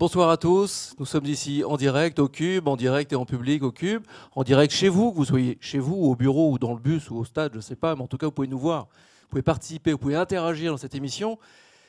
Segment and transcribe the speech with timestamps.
[0.00, 0.94] Bonsoir à tous.
[0.98, 4.02] Nous sommes ici en direct au Cube, en direct et en public au Cube,
[4.34, 7.10] en direct chez vous, que vous soyez chez vous, au bureau ou dans le bus
[7.10, 8.88] ou au stade, je ne sais pas, mais en tout cas, vous pouvez nous voir,
[9.24, 11.38] vous pouvez participer, vous pouvez interagir dans cette émission.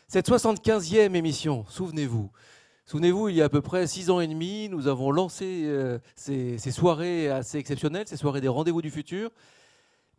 [0.10, 2.30] Cette 75e émission, souvenez-vous.
[2.86, 5.98] Souvenez-vous, il y a à peu près six ans et demi, nous avons lancé euh,
[6.14, 9.30] ces, soirées assez exceptionnelles, ces soirées des rendez-vous du futur,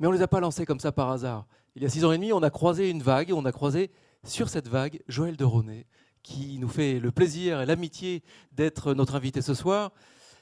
[0.01, 1.45] mais on ne les a pas lancées comme ça par hasard.
[1.77, 3.91] Il y a six ans et demi, on a croisé une vague, on a croisé
[4.25, 5.85] sur cette vague Joël de Ronet,
[6.23, 8.23] qui nous fait le plaisir et l'amitié
[8.53, 9.93] d'être notre invité ce soir.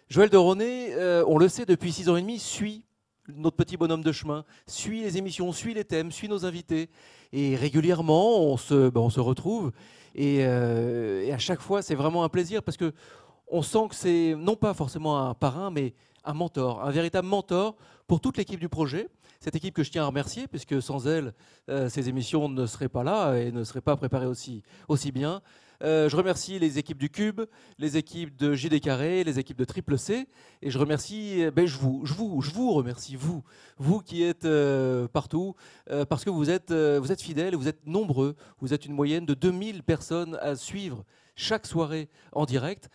[0.09, 2.84] Joël de Ronet, euh, on le sait depuis six ans et demi, suit
[3.29, 6.91] notre petit bonhomme de chemin, suit les émissions, suit les thèmes, suit nos invités.
[7.33, 9.70] Et régulièrement, on se, ben, retrouve.
[10.15, 12.92] Et, euh, et, à chaque fois, c'est vraiment un plaisir parce que
[13.47, 15.95] on sent que c'est non pas forcément un parrain, mais
[16.25, 19.09] un mentor, un véritable mentor pour toute l'équipe du projet.
[19.39, 21.34] Cette équipe que je tiens à remercier, puisque sans elle,
[21.69, 24.62] euh, ces émissions ne seraient pas là et ne seraient pas préparées aussi
[25.12, 25.41] bien.
[25.83, 27.41] Euh, je remercie les équipes du Cube,
[27.78, 30.28] les équipes de JD Carré, les équipes de Triple C.
[30.61, 35.55] Et je remercie, ben, je, vous, vous, remercie, vous, qui êtes euh, partout,
[35.91, 38.37] euh, parce que vous êtes, vous êtes fidèles, vous êtes nombreux.
[38.61, 42.91] Vous êtes une moyenne de 2000 personnes à suivre chaque soirée en direct.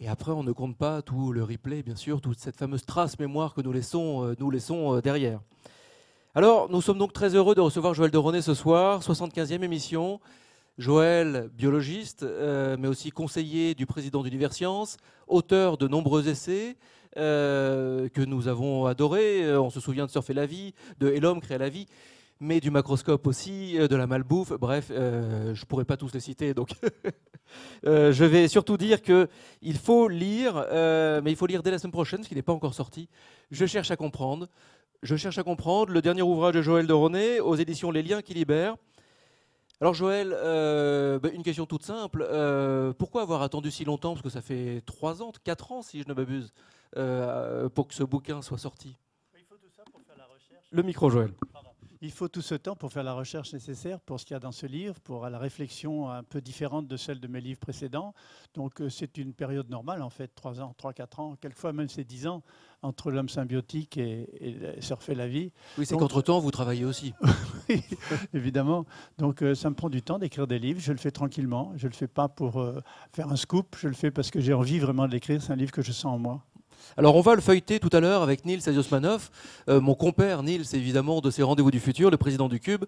[0.00, 3.18] Et après, on ne compte pas tout le replay, bien sûr, toute cette fameuse trace
[3.18, 5.40] mémoire que nous laissons, nous laissons derrière.
[6.34, 10.20] Alors, nous sommes donc très heureux de recevoir Joël de René ce soir, 75e émission.
[10.78, 16.76] Joël, biologiste, euh, mais aussi conseiller du président d'Universcience, auteur de nombreux essais
[17.16, 19.42] euh, que nous avons adorés.
[19.42, 21.86] Euh, on se souvient de Surfer la vie, de Et l'homme créa la vie,
[22.38, 24.52] mais du macroscope aussi, de la malbouffe.
[24.52, 26.70] Bref, je ne pourrais pas tous les citer, donc
[27.82, 32.22] je vais surtout dire qu'il faut lire, mais il faut lire dès la semaine prochaine,
[32.22, 33.08] ce qui n'est pas encore sorti.
[33.50, 34.46] Je cherche à comprendre.
[35.02, 38.22] Je cherche à comprendre le dernier ouvrage de Joël de René aux éditions Les Liens
[38.22, 38.76] qui libèrent.
[39.80, 42.26] Alors Joël, euh, bah, une question toute simple.
[42.28, 44.14] Euh, pourquoi avoir attendu si longtemps?
[44.14, 46.52] Parce que ça fait 3 ans, 4 ans si je ne m'abuse,
[46.96, 48.96] euh, pour que ce bouquin soit sorti.
[49.38, 50.66] Il faut tout ça pour faire la recherche.
[50.72, 51.32] Le micro Joël.
[52.00, 54.40] Il faut tout ce temps pour faire la recherche nécessaire pour ce qu'il y a
[54.40, 58.14] dans ce livre, pour la réflexion un peu différente de celle de mes livres précédents.
[58.54, 62.28] Donc c'est une période normale en fait, 3 ans, 3-4 ans, quelquefois même c'est 10
[62.28, 62.42] ans
[62.82, 64.28] entre l'homme symbiotique et,
[64.80, 65.50] surfer la vie.
[65.76, 67.12] Oui, c'est qu'entre-temps, vous travaillez aussi.
[67.68, 67.82] oui,
[68.32, 68.86] évidemment.
[69.18, 70.80] Donc ça me prend du temps d'écrire des livres.
[70.80, 71.72] Je le fais tranquillement.
[71.76, 72.64] Je ne le fais pas pour
[73.12, 73.76] faire un scoop.
[73.80, 75.42] Je le fais parce que j'ai envie vraiment de l'écrire.
[75.42, 76.44] C'est un livre que je sens en moi.
[76.96, 79.30] Alors on va le feuilleter tout à l'heure avec Nils Adiosmanov,
[79.68, 82.84] euh, mon compère Nils évidemment de ses rendez-vous du futur, le président du Cube,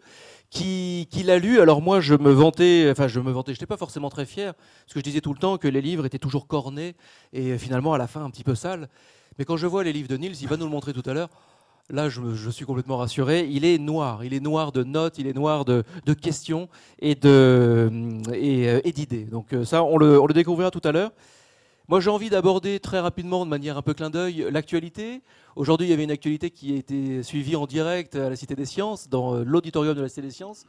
[0.50, 1.60] qui, l'a lu.
[1.60, 4.54] Alors moi je me vantais, enfin je me vantais, je n'étais pas forcément très fier,
[4.54, 6.96] parce que je disais tout le temps que les livres étaient toujours cornés
[7.32, 8.88] et finalement à la fin un petit peu sales.
[9.38, 11.14] Mais quand je vois les livres de Nils, il va nous le montrer tout à
[11.14, 11.28] l'heure,
[11.88, 15.34] là je, suis complètement rassuré, il est noir, il est noir de notes, il est
[15.34, 15.84] noir de,
[16.20, 16.68] questions
[17.00, 17.90] et euh,
[18.84, 19.24] d'idées.
[19.24, 21.12] Donc euh, ça on le, on le découvrira tout à l'heure.
[21.90, 25.22] Moi, j'ai envie d'aborder très rapidement, de manière un peu clin d'œil, l'actualité.
[25.56, 28.54] Aujourd'hui, il y avait une actualité qui a été suivie en direct à la Cité
[28.54, 30.66] des Sciences, dans euh, l'auditorium de la Cité des Sciences.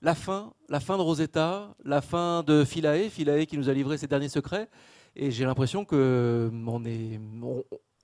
[0.00, 3.98] La fin, la fin de Rosetta, la fin de Philae, Philae qui nous a livré
[3.98, 4.70] ses derniers secrets.
[5.14, 6.50] Et j'ai l'impression qu'on euh,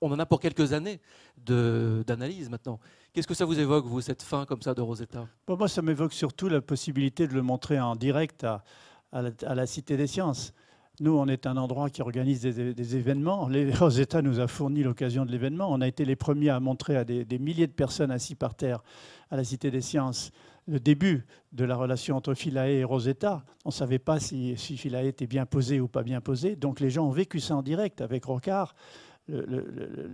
[0.01, 1.01] en a pour quelques années
[1.37, 2.79] d'analyse maintenant.
[3.13, 5.27] Qu'est-ce que ça vous évoque, vous, cette fin comme ça de Rosetta?
[5.47, 8.63] Moi, ça m'évoque surtout la possibilité de le montrer en direct à,
[9.11, 10.53] à la Cité des Sciences.
[11.01, 13.47] Nous, on est un endroit qui organise des, événements.
[13.47, 15.67] Les Rosetta nous a fourni l'occasion de l'événement.
[15.71, 18.83] On a été les premiers à montrer à des, milliers de personnes assis par terre
[19.31, 20.31] à la Cité des Sciences
[20.67, 23.43] le début de la relation entre Philae et Rosetta.
[23.65, 26.55] On ne savait pas si, si, Philae était bien posé ou pas bien posé.
[26.55, 28.75] Donc les gens ont vécu ça en direct avec Rocard.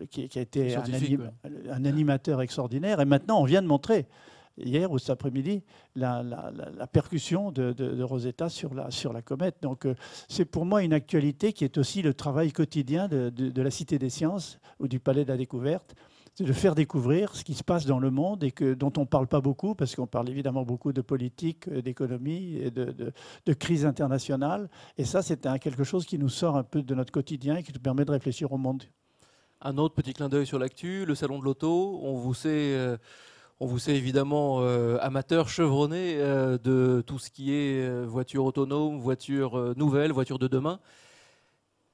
[0.09, 0.77] qui, a été
[1.69, 3.01] un, animateur extraordinaire.
[3.01, 4.05] Et maintenant, on vient de montrer
[4.57, 5.63] hier ou cet après-midi
[5.95, 6.23] la,
[6.91, 9.57] percussion de, Rosetta sur la, comète.
[9.61, 9.95] Donc euh,
[10.27, 14.09] c'est pour moi une actualité qui est aussi le travail quotidien de, la Cité des
[14.09, 15.95] Sciences ou du Palais de la Découverte.
[16.39, 19.05] De faire découvrir ce qui se passe dans le monde et que, dont on ne
[19.07, 22.93] parle pas beaucoup, parce qu'on parle évidemment beaucoup de politique, euh, d'économie et de,
[23.47, 24.69] de, crise internationale.
[24.99, 27.73] Et ça, c'est quelque chose qui nous sort un peu de notre quotidien et qui
[27.73, 28.83] nous permet de réfléchir au monde.
[29.61, 31.99] Un autre petit clin d'œil sur l'actu, le salon de l'auto.
[32.03, 32.97] On vous sait euh,
[33.59, 38.45] on vous sait évidemment euh, amateur chevronné euh, de tout ce qui est euh, voiture
[38.45, 40.79] autonome, voiture nouvelle, voiture de demain.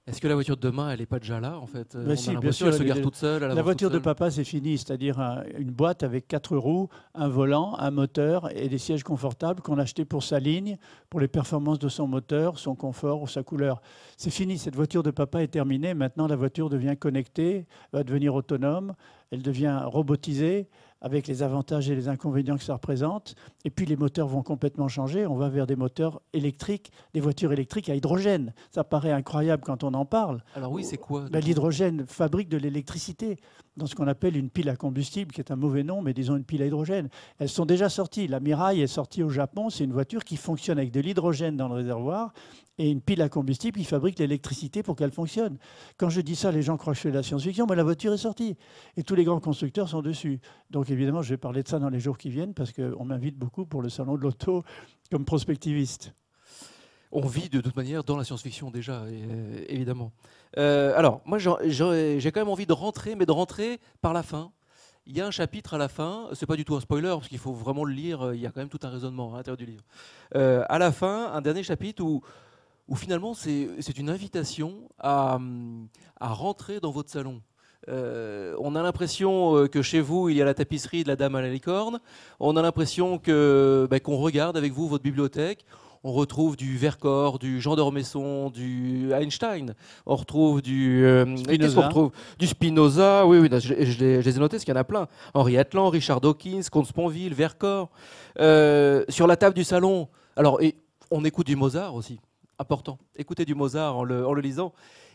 [0.06, 2.52] Est-ce que la voiture de demain, elle n'est pas déjà là en fait si, bien
[2.52, 3.42] sûr, elle se gare toute seule.
[3.42, 5.22] La voiture de papa, c'est fini, c'est-à-dire
[5.58, 9.84] une boîte avec quatre roues, un volant, un moteur et des sièges confortables qu'on a
[9.84, 10.78] achetés pour sa ligne,
[11.10, 13.82] pour les performances de son moteur, son confort ou sa couleur.
[14.18, 15.94] C'est fini, cette voiture de papa est terminée.
[15.94, 18.96] Maintenant, la voiture devient connectée, va devenir autonome
[19.34, 20.70] elle devient robotisée
[21.04, 23.36] avec les avantages et les inconvénients que ça représente.
[23.66, 25.28] Et puis les moteurs vont complètement changer.
[25.28, 28.54] On va vers des moteurs électriques, des voitures électriques à hydrogène.
[28.72, 30.42] Ça paraît incroyable quand on en parle.
[30.56, 33.38] Alors oui, c'est quoi ben, L'hydrogène fabrique de l'électricité
[33.76, 36.38] dans ce qu'on appelle une pile à combustible, qui est un mauvais nom, mais disons
[36.38, 37.10] une pile à hydrogène.
[37.38, 38.28] Elles sont déjà sorties.
[38.28, 39.70] La Mirai est sortie au Japon.
[39.70, 42.34] C'est une voiture qui fonctionne avec de l'hydrogène dans le réservoir
[42.78, 45.58] et une pile à combustible qui fabrique l'électricité pour qu'elle fonctionne.
[45.98, 47.84] Quand je dis ça, les gens croient que je fais de la science-fiction, mais la
[47.84, 48.58] voiture est sortie.
[48.98, 50.40] Et tous les grands constructeurs sont dessus.
[50.72, 53.38] Donc évidemment, je vais parler de ça dans les jours qui viennent parce qu'on m'invite
[53.38, 54.64] beaucoup pour le salon de l'auto
[55.12, 56.14] comme prospectiviste.
[57.12, 60.12] On vit de toute manière dans la science-fiction déjà, euh, évidemment.
[60.58, 64.52] Euh, alors, moi, j'ai quand même envie de rentrer, mais de rentrer par la fin.
[65.06, 67.28] Il y a un chapitre à la fin, c'est pas du tout un spoiler, parce
[67.28, 69.58] qu'il faut vraiment le lire, il y a quand même tout un raisonnement à l'intérieur
[69.58, 69.84] du livre.
[70.36, 72.24] Euh, à la fin, un dernier chapitre où
[72.88, 75.40] où finalement c'est une invitation à,
[76.20, 77.42] rentrer dans votre salon.
[77.90, 81.18] Euh, on a l'impression euh, que chez vous, il y a la tapisserie de la
[81.18, 82.00] dame à la licorne.
[82.40, 85.66] On a l'impression que bah, qu'on regarde avec vous votre bibliothèque.
[86.06, 89.74] On retrouve du Vercors, du Jean d'Ormesson, du Einstein.
[90.06, 91.80] On retrouve du euh, Spinoza.
[91.80, 92.12] On retrouve?
[92.40, 93.26] Du Spinoza.
[93.26, 95.08] Oui, oui, je, les, ai notés parce qu'il y en a plein.
[95.34, 97.90] Henri Atlan, Richard Dawkins, Comte Sponville, Vercors.
[98.38, 100.08] sur la table du salon.
[100.38, 100.76] Alors, et
[101.12, 102.20] on écoute du Mozart aussi
[102.60, 103.00] important.
[103.16, 104.74] Écoutez du Mozart en le, lisant.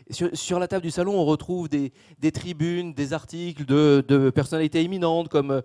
[0.09, 1.91] Sur, la table du salon, on retrouve des,
[2.31, 5.61] tribunes, des articles de, personnalités éminentes comme,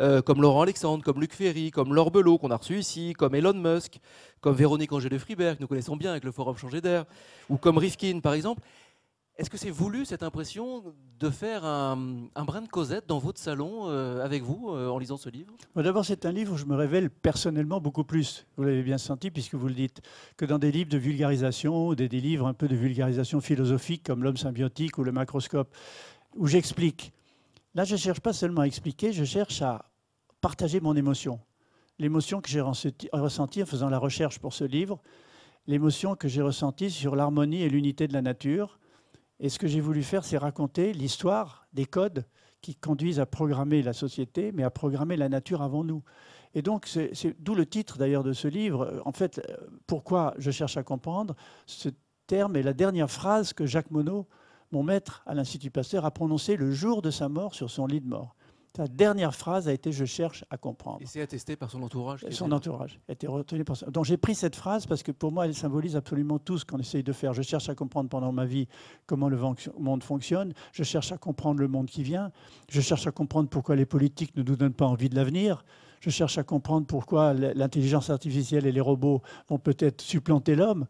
[0.00, 3.34] euh, comme Laurent Alexandre, comme Luc Ferry, comme Laure Belot qu'on a reçu ici, comme
[3.34, 3.98] Elon Musk,
[4.40, 7.04] comme Véronique Angers de Friberg, que nous connaissons bien avec le Forum Changer d'air,
[7.48, 8.62] ou comme Rifkin par exemple.
[9.38, 10.82] Est-ce que c'est voulu cette impression
[11.20, 11.96] de faire un,
[12.44, 15.54] brin de Cosette dans votre salon euh, avec vous euh, en lisant ce livre?
[15.76, 18.48] D'abord, c'est un livre où je me révèle personnellement beaucoup plus.
[18.56, 20.02] Vous l'avez bien senti puisque vous le dites,
[20.36, 24.24] que dans des livres de vulgarisation, des, des livres un peu de vulgarisation philosophique comme
[24.24, 25.72] L'homme symbiotique ou Le macroscope,
[26.34, 27.12] où j'explique.
[27.76, 29.84] Là, je ne cherche pas seulement à expliquer, je cherche à
[30.40, 31.38] partager mon émotion.
[32.00, 34.98] L'émotion que j'ai ressentie en faisant la recherche pour ce livre,
[35.68, 38.80] l'émotion que j'ai ressentie sur l'harmonie et l'unité de la nature
[39.40, 42.24] et ce que j'ai voulu faire, c'est raconter l'histoire des codes
[42.60, 46.02] qui conduisent à programmer la société, mais à programmer la nature avant nous.
[46.54, 49.00] Et donc, c'est d'où le titre d'ailleurs de ce livre.
[49.04, 49.40] En fait,
[49.86, 51.36] pourquoi je cherche à comprendre
[51.66, 51.88] Ce
[52.26, 54.24] terme est la dernière phrase que Jacques Monod,
[54.72, 58.00] mon maître à l'Institut Pasteur, a prononcée le jour de sa mort sur son lit
[58.00, 58.34] de mort.
[58.78, 60.98] Sa dernière phrase a été Je cherche à comprendre.
[61.00, 64.36] Et c'est attesté par son entourage Son entourage a été retenu par Donc j'ai pris
[64.36, 67.34] cette phrase parce que pour moi, elle symbolise absolument tout ce qu'on essaye de faire.
[67.34, 68.68] Je cherche à comprendre pendant ma vie
[69.06, 69.36] comment le
[69.80, 70.52] monde fonctionne.
[70.70, 72.30] Je cherche à comprendre le monde qui vient.
[72.68, 75.64] Je cherche à comprendre pourquoi les politiques ne nous donnent pas envie de l'avenir.
[75.98, 80.86] Je cherche à comprendre pourquoi l'intelligence artificielle et les robots vont peut-être supplanter l'homme.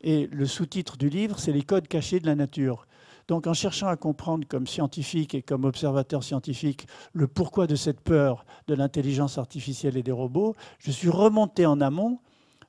[0.00, 2.86] Et le sous-titre du livre, c'est les codes cachés de la nature.
[3.32, 8.02] Donc en cherchant à comprendre comme scientifique et comme observateur scientifique le pourquoi de cette
[8.02, 12.18] peur de l'intelligence artificielle et des robots, je suis remonté en amont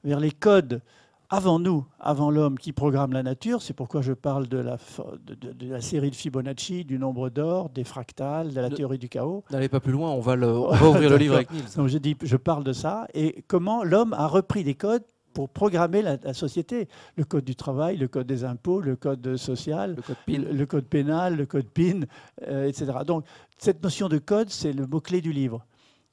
[0.05, 0.81] vers les codes
[1.29, 3.61] avant nous, avant l'homme qui programme la nature.
[3.61, 4.77] C'est pourquoi je parle de la,
[5.25, 9.43] de, la, série de Fibonacci, du nombre d'or, des fractales, de la théorie du chaos.
[9.51, 11.65] N'allez pas plus loin, on va, on va ouvrir le livre avec Niels.
[11.75, 15.49] Donc je, dis, je parle de ça et comment l'homme a repris des codes pour
[15.49, 16.87] programmer la, société.
[17.15, 19.95] Le code du travail, le code des impôts, le code social,
[20.27, 22.01] le code, pénal, le code PIN,
[22.47, 22.91] euh, etc.
[23.05, 23.25] Donc
[23.57, 25.65] cette notion de code, c'est le mot-clé du livre.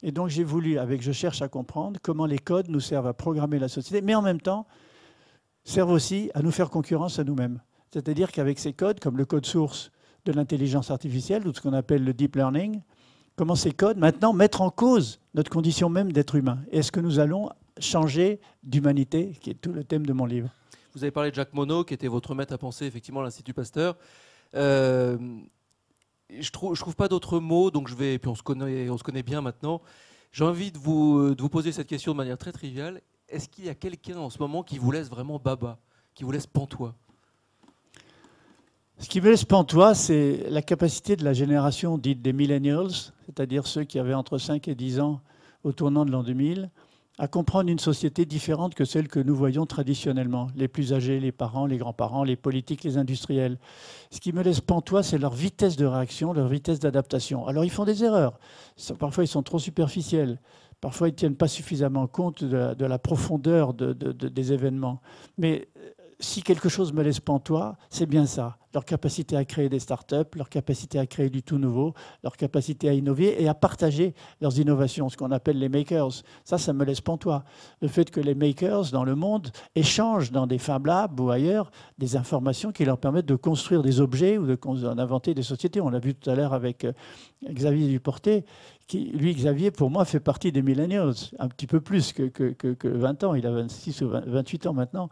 [0.03, 3.13] Et donc j'ai voulu, avec Je cherche à comprendre, comment les codes nous servent à
[3.13, 4.65] programmer la société, mais en même temps
[5.63, 7.61] servent aussi à nous faire concurrence à nous-mêmes.
[7.91, 9.91] C'est-à-dire qu'avec ces codes, comme le code source
[10.25, 12.81] de l'intelligence artificielle, ou ce qu'on appelle le deep learning,
[13.35, 16.59] comment ces codes maintenant mettre en cause notre condition même d'être humain.
[16.71, 20.49] Est-ce que nous allons changer d'humanité, qui est tout le thème de mon livre.
[20.93, 23.53] Vous avez parlé de Jacques Monod, qui était votre maître à penser effectivement à l'Institut
[23.53, 23.95] Pasteur.
[24.55, 25.17] Euh,
[26.29, 28.97] je trouve, je trouve pas d'autres mots, donc je vais, puis on se connaît, on
[28.97, 29.81] se connaît bien maintenant.
[30.31, 33.01] J'ai envie de vous, de vous poser cette question de manière très triviale.
[33.27, 35.77] Est-ce qu'il y a quelqu'un en ce moment qui vous laisse vraiment baba,
[36.13, 36.95] qui vous laisse pantois?
[39.01, 42.91] Ce qui me laisse pantois, c'est la capacité de la génération dite des millennials,
[43.25, 45.21] c'est-à-dire ceux qui avaient entre 5 et 10 ans
[45.63, 46.69] au tournant de l'an 2000,
[47.21, 50.47] à comprendre une société différente que celle que nous voyons traditionnellement.
[50.55, 53.59] Les plus âgés, les parents, les grands-parents, les politiques, les industriels.
[54.09, 57.45] Ce qui me laisse pantois, c'est leur vitesse de réaction, leur vitesse d'adaptation.
[57.45, 58.39] Alors ils font des erreurs.
[58.97, 60.39] Parfois ils sont trop superficiels.
[60.81, 64.99] Parfois ils ne tiennent pas suffisamment compte de la, profondeur des événements.
[65.37, 65.67] Mais
[66.21, 68.57] si quelque chose me laisse pantois, c'est bien ça.
[68.73, 72.87] Leur capacité à créer des startups, leur capacité à créer du tout nouveau, leur capacité
[72.87, 76.23] à innover et à partager leurs innovations, ce qu'on appelle les makers.
[76.45, 77.43] Ça, ça me laisse pantois.
[77.81, 81.69] Le fait que les makers dans le monde échangent dans des Fab Labs ou ailleurs
[81.97, 85.81] des informations qui leur permettent de construire des objets ou d'inventer des sociétés.
[85.81, 86.93] On l'a vu tout à l'heure avec euh,
[87.49, 88.45] Xavier Duporté.
[88.87, 92.51] Qui, lui, Xavier, pour moi, fait partie des millennials, un petit peu plus que, que,
[92.51, 93.35] que 20 ans.
[93.35, 95.09] Il a 26 ou 28 ans maintenant.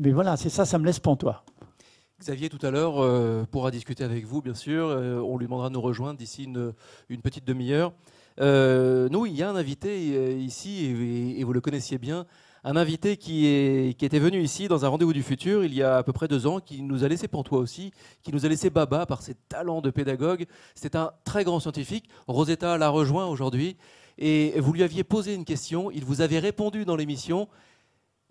[0.00, 1.44] Mais voilà, c'est ça, ça me laisse pantois.
[2.20, 4.86] Xavier, tout à l'heure, euh, pourra discuter avec vous, bien sûr.
[4.86, 6.72] Euh, on lui demandera de nous rejoindre d'ici une,
[7.22, 7.92] petite demi-heure.
[8.40, 10.86] Euh, nous, il y a un invité ici,
[11.38, 12.24] et, vous le connaissiez bien,
[12.64, 15.98] un invité qui, qui était venu ici dans un rendez-vous du futur il y a
[15.98, 17.90] à peu près deux ans, qui nous a laissé pantois aussi,
[18.22, 20.46] qui nous a laissé baba par ses talents de pédagogue.
[20.74, 22.08] C'est un très grand scientifique.
[22.26, 23.76] Rosetta l'a rejoint aujourd'hui.
[24.16, 27.48] Et vous lui aviez posé une question, il vous avait répondu dans l'émission,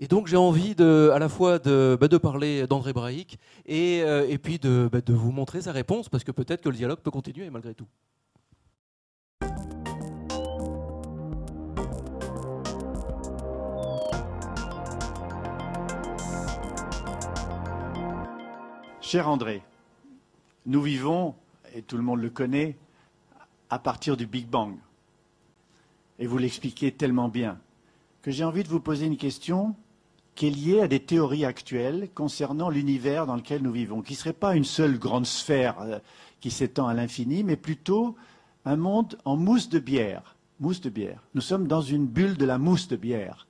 [0.01, 4.25] et donc j'ai envie de, à la fois de, bah, parler d'André Braic et, euh,
[4.29, 6.99] et puis de, bah, de, vous montrer sa réponse, parce que peut-être que le dialogue
[6.99, 7.87] peut continuer malgré tout.
[19.01, 19.63] Cher André,
[20.65, 21.35] nous vivons,
[21.73, 22.77] et tout le monde le connaît,
[23.69, 24.75] à partir du Big Bang.
[26.19, 27.59] Et vous l'expliquez tellement bien
[28.21, 29.75] que j'ai envie de vous poser une question
[30.39, 34.17] qui est lié à des théories actuelles concernant l'univers dans lequel nous vivons, qui ne
[34.19, 35.99] serait pas une seule grande sphère euh,
[36.39, 38.15] qui s'étend à l'infini, mais plutôt
[38.63, 40.37] un monde en mousse de bière.
[40.61, 41.21] Mousse de bière.
[41.35, 43.47] Nous sommes dans une bulle de la mousse de bière.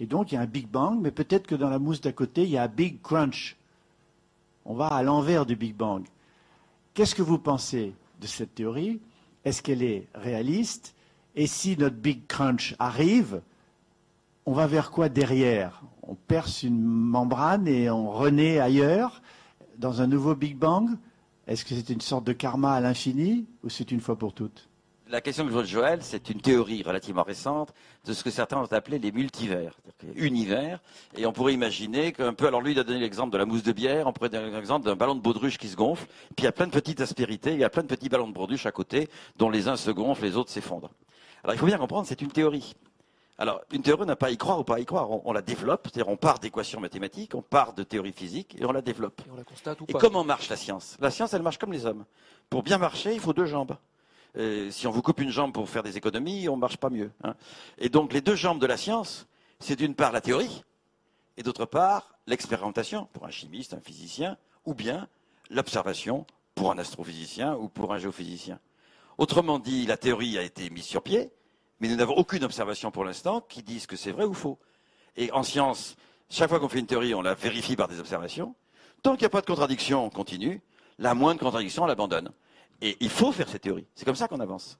[0.00, 2.10] Et donc il y a un Big Bang, mais peut-être que dans la mousse d'à
[2.10, 3.56] côté, il y a un Big Crunch.
[4.64, 6.02] On va à l'envers du Big Bang.
[6.92, 9.00] Qu'est-ce que vous pensez de cette théorie?
[9.44, 10.96] Est-ce qu'elle est réaliste?
[11.36, 13.42] Et si notre Big Crunch arrive,
[14.46, 15.82] on va vers quoi derrière?
[16.02, 19.22] On perce une membrane et on renaît ailleurs,
[19.78, 20.90] dans un nouveau Big Bang?
[21.46, 24.68] Est-ce que c'est une sorte de karma à l'infini ou c'est une fois pour toutes?
[25.08, 27.74] La question que pose Joël, c'est une théorie relativement récente
[28.06, 29.76] de ce que certains ont appelé les multivers,
[30.14, 30.80] univers.
[31.18, 33.62] Et on pourrait imaginer qu'un peu, alors lui, il a donné l'exemple de la mousse
[33.62, 36.44] de bière, on pourrait donner l'exemple d'un ballon de baudruche qui se gonfle, puis il
[36.44, 38.64] y a plein de petites aspérités, il y a plein de petits ballons de baudruche
[38.64, 40.94] à côté, dont les uns se gonflent, les autres s'effondrent.
[41.44, 42.74] Alors il faut bien comprendre, c'est une théorie.
[43.42, 45.10] Alors, une théorie, n'a pas à y croire ou pas à y croire.
[45.26, 48.70] On, la développe, c'est-à-dire on part d'équations mathématiques, on part de théorie physique et on
[48.70, 49.20] la développe.
[49.26, 50.96] Et, on la constate ou et comment marche la science?
[51.00, 52.04] La science, elle marche comme les hommes.
[52.48, 53.76] Pour bien marcher, il faut deux jambes.
[54.70, 57.10] si on vous coupe une jambe pour faire des économies, on ne marche pas mieux.
[57.24, 57.34] Hein.
[57.78, 59.26] Et donc, les deux jambes de la science,
[59.58, 60.62] c'est d'une part la théorie
[61.36, 65.08] et d'autre part l'expérimentation pour un chimiste, un physicien, ou bien
[65.50, 68.60] l'observation pour un astrophysicien ou pour un géophysicien.
[69.18, 71.32] Autrement dit, la théorie a été mise sur pied,
[71.80, 74.58] mais nous n'avons aucune observation pour l'instant qui dise que c'est vrai ou faux.
[75.16, 75.96] Et en science,
[76.30, 78.54] chaque fois qu'on fait une théorie, on la vérifie par des observations.
[79.02, 80.62] Tant qu'il n'y a pas de contradiction, on continue.
[80.98, 82.30] La moindre contradiction, on l'abandonne.
[82.80, 83.86] Et il faut faire ces théories.
[83.94, 84.78] C'est comme ça qu'on avance.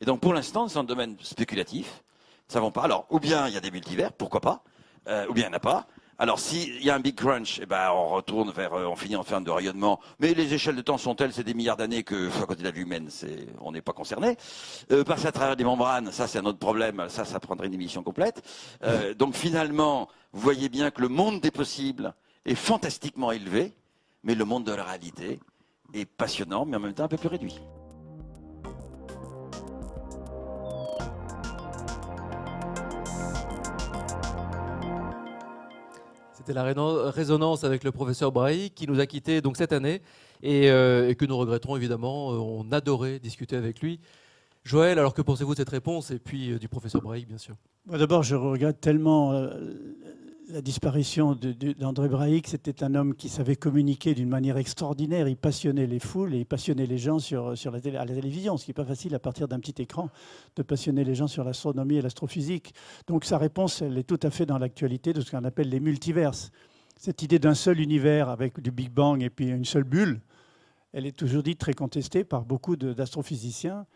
[0.00, 1.86] Et donc, pour l'instant, c'est un domaine spéculatif.
[1.86, 2.82] Nous ne savons pas.
[2.82, 4.62] Alors, ou bien il y a des multivers, pourquoi pas,
[5.08, 5.86] euh, ou bien il n'y en a pas.
[6.18, 9.16] Alors, s'il y a un big crunch, eh ben, on retourne vers, euh, on finit
[9.16, 9.98] en fin de rayonnement.
[10.20, 12.64] Mais les échelles de temps sont telles, c'est des milliards d'années que, à côté de
[12.64, 14.36] la vie humaine, c'est, on n'est pas concerné.
[14.92, 17.04] Euh, passer à travers des membranes, ça, c'est un autre problème.
[17.08, 18.42] Ça, ça prendrait une émission complète.
[18.84, 23.72] Euh, donc, finalement, vous voyez bien que le monde des possibles est fantastiquement élevé,
[24.22, 25.40] mais le monde de la réalité
[25.94, 27.58] est passionnant, mais en même temps un peu plus réduit.
[36.46, 40.02] C'était la résonance avec le professeur Brahi qui nous a quittés donc cette année
[40.42, 42.34] et, euh, que nous regrettons évidemment.
[42.34, 43.98] Euh, on adorait discuter avec lui.
[44.62, 46.10] Joël, alors que pensez-vous de cette réponse?
[46.10, 49.32] Et puis euh, du professeur Brahi, bien sûr D'abord, je regrette tellement
[50.48, 51.34] la disparition
[51.78, 55.26] d'André Braic, c'était un homme qui savait communiquer d'une manière extraordinaire.
[55.26, 58.64] Il passionnait les foules et il passionnait les gens sur, la, à la télévision, ce
[58.64, 60.10] qui n'est pas facile à partir d'un petit écran
[60.56, 62.74] de passionner les gens sur l'astronomie et l'astrophysique.
[63.06, 65.80] Donc sa réponse, elle est tout à fait dans l'actualité de ce qu'on appelle les
[65.80, 66.50] multiverses.
[66.98, 70.20] Cette idée d'un seul univers avec du Big Bang et puis une seule bulle,
[70.92, 73.86] elle est toujours dite très contestée par beaucoup d'astrophysiciens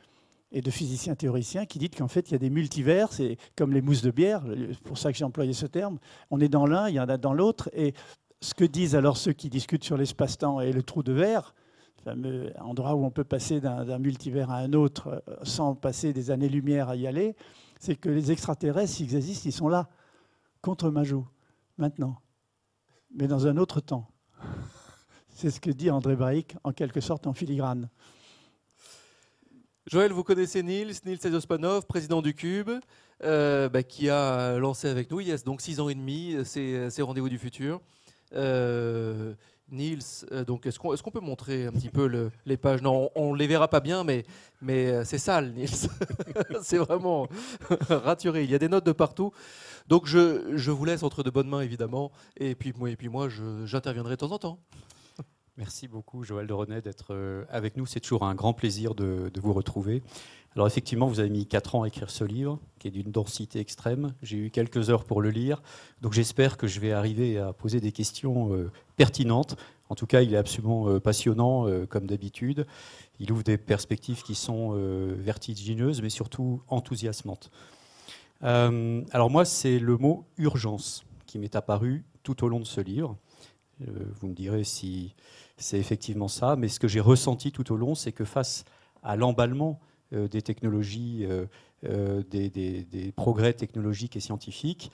[0.51, 3.73] et de physiciens théoriciens qui disent qu'en fait, il y a des multivers, c'est comme
[3.73, 5.99] les mousses de bière, c'est pour ça que j'ai employé ce terme.
[6.31, 7.69] On est dans l'un, il y en a dans l'autre.
[7.75, 7.95] Et
[8.41, 11.55] ce que disent alors ceux qui discutent sur l'espace-temps et le trou de verre,
[12.05, 16.31] fameux endroit où on peut passer d'un multivers à un autre euh, sans passer des
[16.31, 17.37] années-lumière à y aller,
[17.79, 19.89] c'est que les extraterrestres, s'ils existent, ils sont là,
[20.63, 21.27] contre Majou,
[21.77, 22.17] maintenant,
[23.15, 24.09] mais dans un autre temps.
[25.29, 27.89] C'est ce que dit André Braic, en quelque sorte en filigrane.
[29.91, 32.71] Joël, vous connaissez Niels, Niels Sezospanov, président du Cube,
[33.25, 36.37] euh, bah, qui a lancé avec nous il y a donc six ans et demi
[36.45, 37.81] ces, rendez-vous du futur.
[38.35, 39.33] Euh,
[39.71, 40.01] Niels,
[40.33, 42.83] euh, donc est-ce qu'on peut montrer un petit peu les pages?
[42.83, 44.25] Non, on ne les verra pas bien, mais,
[44.69, 45.71] euh, c'est sale, Niels.
[46.63, 47.27] c'est vraiment
[47.89, 48.45] raturé.
[48.45, 49.33] Il y a des notes de partout.
[49.87, 52.13] Donc je, vous laisse entre de bonnes mains, évidemment.
[52.37, 53.29] Et puis, et puis moi,
[53.65, 54.59] j'interviendrai de temps en temps.
[55.59, 57.85] Merci beaucoup, Joël de René, d'être euh, avec nous.
[57.85, 60.05] C'est toujours un grand plaisir de, vous retrouver.
[60.55, 63.59] Alors effectivement, vous avez mis 4 ans à écrire ce livre, qui est d'une densité
[63.59, 64.15] extrême.
[64.23, 65.61] J'ai eu quelques heures pour le lire,
[66.01, 69.57] donc j'espère que je vais arriver à poser des questions euh, pertinentes.
[69.89, 72.65] En tout cas, il est absolument euh, passionnant, comme d'habitude.
[73.19, 74.75] Il ouvre des perspectives qui sont
[75.19, 77.51] vertigineuses, mais surtout enthousiasmantes.
[78.43, 83.17] alors moi, c'est le mot urgence qui m'est apparu tout au long de ce livre.
[83.81, 85.15] Vous me direz si
[85.57, 86.57] c'est effectivement ça.
[86.57, 88.65] Mais ce que j'ai ressenti tout au long, c'est que face
[89.03, 89.81] à l'emballement
[90.15, 91.47] euh, des technologies, euh,
[91.85, 94.91] euh, des, progrès technologiques et scientifiques,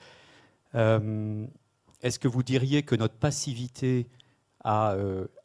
[0.73, 4.09] est-ce que vous diriez que notre passivité
[4.61, 4.97] à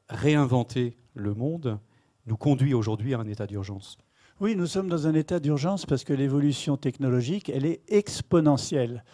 [0.09, 1.79] réinventer le monde
[2.27, 3.97] nous conduit aujourd'hui à un état d'urgence?
[4.41, 9.05] Oui, nous sommes dans un état d'urgence parce que l'évolution technologique, elle est exponentielle.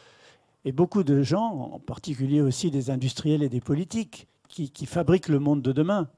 [0.67, 5.39] Et beaucoup de gens, en particulier aussi des industriels et des politiques, qui, fabriquent le
[5.39, 6.09] monde de demain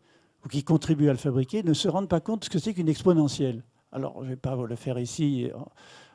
[0.43, 2.89] ou qui contribuent à le fabriquer ne se rendent pas compte ce que c'est qu'une
[2.89, 3.63] exponentielle.
[3.93, 5.51] Alors, je ne vais pas vous le faire ici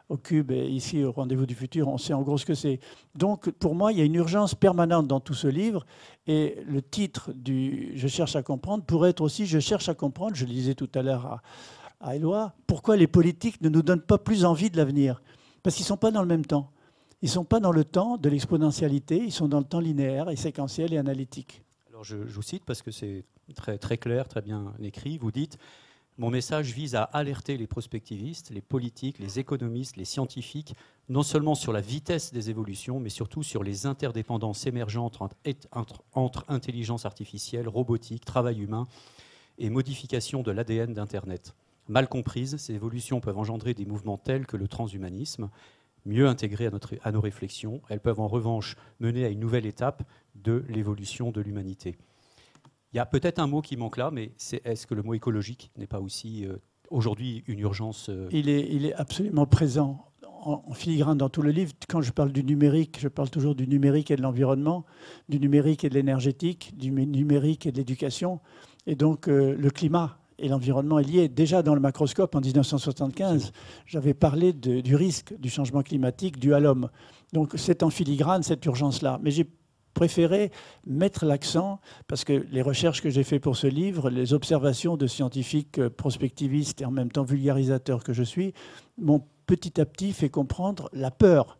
[0.09, 2.79] au Cube et ici au Rendez-vous du futur, on sait en gros ce que c'est.
[3.13, 5.85] Donc, pour moi, il y a une urgence permanente dans tout ce livre.
[6.25, 10.35] Et le titre du Je cherche à comprendre pourrait être aussi Je cherche à comprendre,
[10.35, 11.41] je le disais tout à l'heure à,
[12.09, 15.21] à Éloi, pourquoi les politiques ne nous donnent pas plus envie de l'avenir?
[15.61, 16.71] Parce qu'ils ne sont pas dans le même temps.
[17.23, 20.29] Ils ne sont pas dans le temps de l'exponentialité, ils sont dans le temps linéaire
[20.29, 21.63] et séquentiel et analytique
[22.03, 23.23] je, vous cite parce que c'est
[23.55, 25.17] très, très clair, très bien écrit.
[25.17, 25.57] Vous dites
[26.17, 30.75] Mon message vise à alerter les prospectivistes, les politiques, les économistes, les scientifiques,
[31.09, 35.19] non seulement sur la vitesse des évolutions, mais surtout sur les interdépendances émergentes
[35.71, 38.87] entre, entre intelligence artificielle, robotique, travail humain
[39.57, 41.53] et modification de l'ADN d'Internet.
[41.89, 45.49] Mal comprises, ces évolutions peuvent engendrer des mouvements tels que le transhumanisme,
[46.05, 47.81] mieux intégrées à, notre, à nos réflexions.
[47.89, 50.03] Elles peuvent en revanche mener à une nouvelle étape
[50.35, 51.97] de l'évolution de l'humanité.
[52.93, 54.31] Il y a peut-être un mot qui manque là, mais
[54.65, 56.57] est-ce que le mot écologique n'est pas aussi euh,
[56.91, 60.05] aujourd'hui une urgence euh il, est, il est absolument présent
[60.45, 61.71] en, filigrane dans tout le livre.
[61.87, 64.85] Quand je parle du numérique, je parle toujours du numérique et de l'environnement,
[65.29, 68.39] du numérique et de l'énergétique, du numérique et de l'éducation.
[68.85, 71.29] Et donc euh, le climat et l'environnement est lié.
[71.29, 73.51] Déjà dans le macroscope en 1975,
[73.85, 76.89] j'avais parlé du risque du changement climatique dû à l'homme.
[77.31, 79.19] Donc c'est en filigrane cette urgence-là.
[79.23, 79.47] Mais j'ai
[79.93, 80.51] préféré
[80.85, 85.07] mettre l'accent, parce que les recherches que j'ai faites pour ce livre, les observations de
[85.07, 88.53] scientifiques euh, prospectivistes et en même temps vulgarisateurs que je suis,
[88.97, 91.57] m'ont petit à petit fait comprendre la peur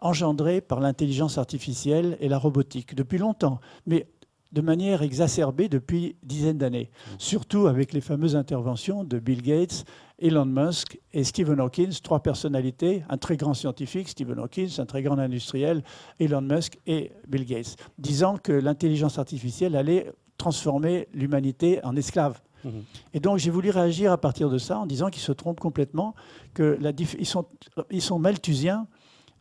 [0.00, 3.60] engendrée par l'intelligence artificielle et la robotique depuis longtemps.
[3.86, 4.08] Mais
[4.52, 7.10] de manière exacerbée depuis dizaines d'années, mmh.
[7.18, 9.84] surtout avec les fameuses interventions de Bill Gates,
[10.18, 15.02] Elon Musk et Stephen Hawking, trois personnalités, un très grand scientifique, Stephen Hawking, un très
[15.02, 15.82] grand industriel,
[16.18, 22.40] Elon Musk et Bill Gates, disant que l'intelligence artificielle allait transformer l'humanité en esclave.
[22.64, 22.70] Mmh.
[23.14, 26.14] Et donc j'ai voulu réagir à partir de ça en disant qu'ils se trompent complètement,
[26.54, 27.46] qu'ils sont,
[27.90, 28.86] ils sont malthusiens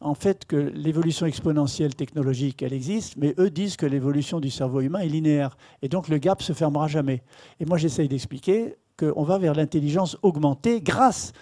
[0.02, 4.82] en fait que l'évolution exponentielle technologique, elle existe, mais eux disent que l'évolution du cerveau
[4.82, 5.58] humain est linéaire.
[5.82, 7.24] Et donc le gap se fermera jamais.
[7.60, 11.34] Et moi j'essaye d'expliquer qu'on va vers l'intelligence augmentée grâce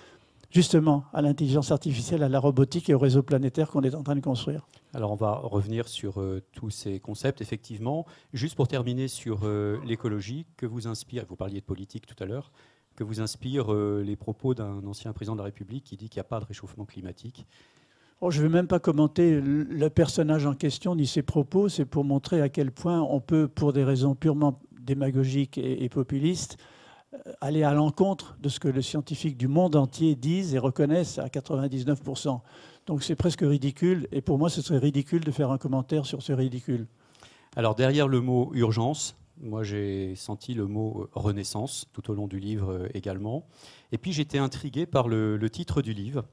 [0.53, 4.15] justement à l'intelligence artificielle, à la robotique et au réseau planétaire qu'on est en train
[4.15, 4.67] de construire.
[4.93, 8.05] Alors on va revenir sur euh, tous ces concepts, effectivement.
[8.33, 12.27] Juste pour terminer sur euh, l'écologie, que vous inspire, vous parliez de politique tout à
[12.27, 12.51] l'heure,
[12.95, 16.19] que vous inspire euh, les propos d'un ancien président de la République qui dit qu'il
[16.19, 17.47] n'y a pas de réchauffement climatique
[18.29, 22.05] Je ne vais même pas commenter le personnage en question ni ses propos, c'est pour
[22.05, 26.57] montrer à quel point on peut, pour des raisons purement démagogiques et, populistes,
[27.13, 31.19] euh, aller à l'encontre de ce que les scientifiques du monde entier disent et reconnaissent
[31.19, 32.39] à 99%.
[32.85, 36.21] Donc c'est presque ridicule, et pour moi ce serait ridicule de faire un commentaire sur
[36.21, 36.87] ce ridicule.
[37.55, 42.39] Alors derrière le mot urgence, moi j'ai senti le mot renaissance tout au long du
[42.39, 43.45] livre euh, également.
[43.91, 46.25] Et puis j'étais intrigué par le titre du livre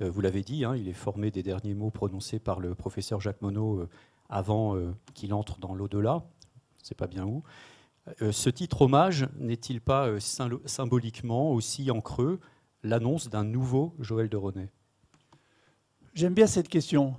[0.00, 3.42] vous l'avez dit, hein, il est formé des derniers mots prononcés par le professeur Jacques
[3.42, 3.86] Monod euh,
[4.28, 6.24] avant euh, qu'il entre dans l'au-delà,
[6.82, 7.42] c'est pas bien où.
[8.30, 12.40] ce titre hommage n'est-il pas symboliquement aussi en creux
[12.82, 14.70] l'annonce d'un nouveau Joël de René?
[16.14, 17.16] J'aime bien cette question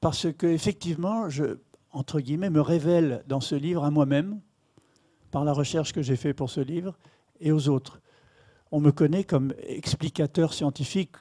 [0.00, 1.58] parce que effectivement, je
[1.90, 4.40] entre guillemets me révèle dans ce livre à moi-même
[5.30, 6.96] par la recherche que j'ai faite pour ce livre
[7.40, 8.00] et aux autres
[8.72, 11.12] on me connaît comme explicateur scientifique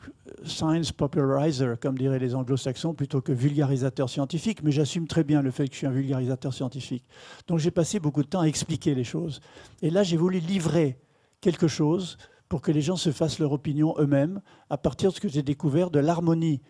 [0.43, 5.51] science popularizer, comme diraient les anglo-saxons, plutôt que vulgarisateur scientifique, mais j'assume très bien le
[5.51, 7.05] fait que je suis un vulgarisateur scientifique.
[7.47, 9.41] Donc j'ai passé beaucoup de temps à expliquer les choses.
[9.81, 10.97] Et là, j'ai voulu livrer
[11.41, 12.17] quelque chose
[12.49, 15.43] pour que les gens se fassent leur opinion eux-mêmes à partir de ce que j'ai
[15.43, 16.62] découvert de l'harmonie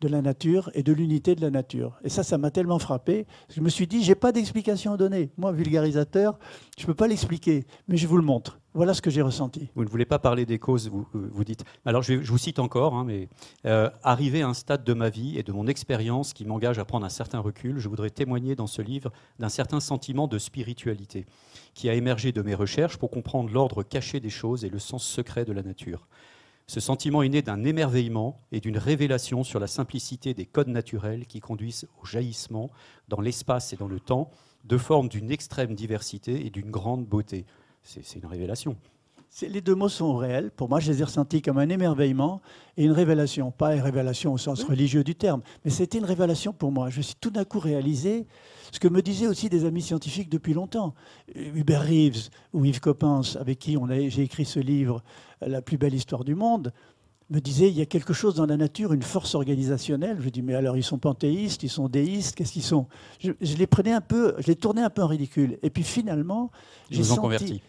[0.00, 1.98] de la nature et de l'unité de la nature.
[2.04, 3.26] Et ça, ça m'a tellement frappé.
[3.54, 5.30] Je me suis dit, j'ai pas d'explication à donner.
[5.36, 6.38] Moi, vulgarisateur,
[6.78, 8.58] je ne peux pas l'expliquer, mais je vous le montre.
[8.72, 9.68] Voilà ce que j'ai ressenti.
[9.74, 11.64] Vous ne voulez pas parler des causes, vous, euh, vous dites.
[11.84, 13.28] Alors, je, vous cite encore, hein, mais
[13.66, 16.84] euh, arrivé à un stade de ma vie et de mon expérience qui m'engage à
[16.84, 19.10] prendre un certain recul, je voudrais témoigner dans ce livre
[19.40, 21.26] d'un certain sentiment de spiritualité
[21.74, 25.04] qui a émergé de mes recherches pour comprendre l'ordre caché des choses et le sens
[25.04, 26.06] secret de la nature.
[26.70, 31.26] Ce sentiment est né d'un émerveillement et d'une révélation sur la simplicité des codes naturels
[31.26, 32.70] qui conduisent au jaillissement
[33.08, 34.30] dans l'espace et dans le temps
[34.66, 37.44] de formes d'une extrême diversité et d'une grande beauté.
[37.82, 38.76] C'est une révélation.
[39.42, 40.50] Les deux mots sont réels.
[40.50, 42.42] Pour moi, je les ai ressentis comme un émerveillement
[42.76, 43.52] et une révélation.
[43.52, 46.90] Pas une révélation au sens religieux du terme, mais c'était une révélation pour moi.
[46.90, 48.26] Je suis tout d'un coup réalisé
[48.72, 50.94] ce que me disaient aussi des amis scientifiques depuis longtemps.
[51.34, 53.76] Hubert Reeves ou Yves Coppens, avec qui
[54.08, 55.02] j'ai écrit ce livre,
[55.40, 56.72] La plus belle histoire du monde,
[57.30, 60.18] me disaient il y a quelque chose dans la nature, une force organisationnelle.
[60.20, 62.86] Je dis mais alors ils sont panthéistes, ils sont déistes, qu'est-ce qu'ils sont?
[63.20, 65.58] Je, les prenais un peu, je les tournais un peu en ridicule.
[65.62, 66.50] Et puis finalement,
[66.90, 67.20] j'ai senti.
[67.20, 67.62] Converti.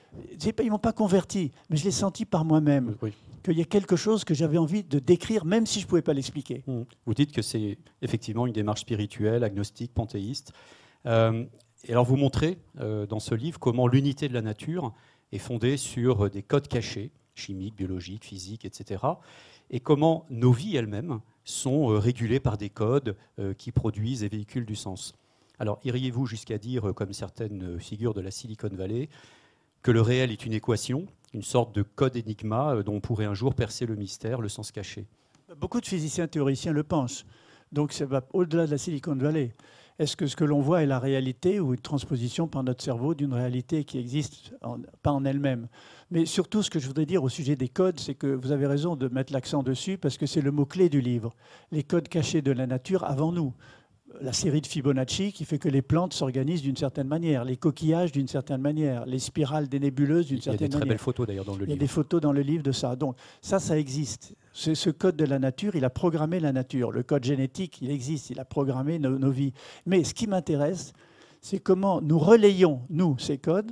[0.63, 2.95] Ils m'ont pas converti, mais je l'ai senti par moi-même.
[3.43, 6.03] Qu'il y a quelque chose que j'avais envie de décrire, même si je ne pouvais
[6.03, 6.63] pas l'expliquer.
[6.67, 6.81] Mmh.
[7.07, 10.53] Vous dites que c'est effectivement une démarche spirituelle, agnostique, panthéiste.
[11.07, 11.45] Euh,
[11.87, 14.93] et alors vous montrez euh, dans ce livre comment l'unité de la nature
[15.31, 19.03] est fondée sur des codes cachés, chimiques, biologiques, physiques, etc.
[19.71, 23.15] Et comment nos vies elles-mêmes sont euh, régulées par des codes
[23.57, 25.13] qui produisent et véhiculent du sens.
[25.57, 29.09] Alors iriez-vous jusqu'à dire, comme certaines figures de la Silicon Valley,
[29.81, 33.33] que le réel est une équation, une sorte de code énigma dont on pourrait un
[33.33, 35.07] jour percer le mystère, le sens caché?
[35.57, 37.25] Beaucoup de physiciens théoriciens le pensent.
[37.71, 39.53] Donc ça va au-delà de la Silicon Valley.
[40.01, 43.13] Est-ce que ce que l'on voit est la réalité ou une transposition par notre cerveau
[43.13, 44.51] d'une réalité qui existe
[45.03, 45.67] pas en elle-même?
[46.09, 48.65] Mais surtout, ce que je voudrais dire au sujet des codes, c'est que vous avez
[48.65, 51.35] raison de mettre l'accent dessus parce que c'est le mot-clé du livre.
[51.71, 53.53] Les codes cachés de la nature avant nous
[54.19, 58.11] la série de Fibonacci qui fait que les plantes s'organisent d'une certaine manière, les coquillages
[58.11, 60.69] d'une certaine manière, les spirales des nébuleuses d'une certaine manière.
[60.69, 61.69] Il y a des très belles photos d'ailleurs dans le livre.
[61.69, 62.95] Il y a des photos dans le livre de ça.
[62.95, 66.91] Donc ça, ça existe ce code de la nature, il a programmé la nature.
[66.91, 69.53] Le code génétique, il existe, il a programmé nos, vies.
[69.85, 70.93] Mais ce qui m'intéresse,
[71.41, 73.71] c'est comment nous relayons, nous, ces codes,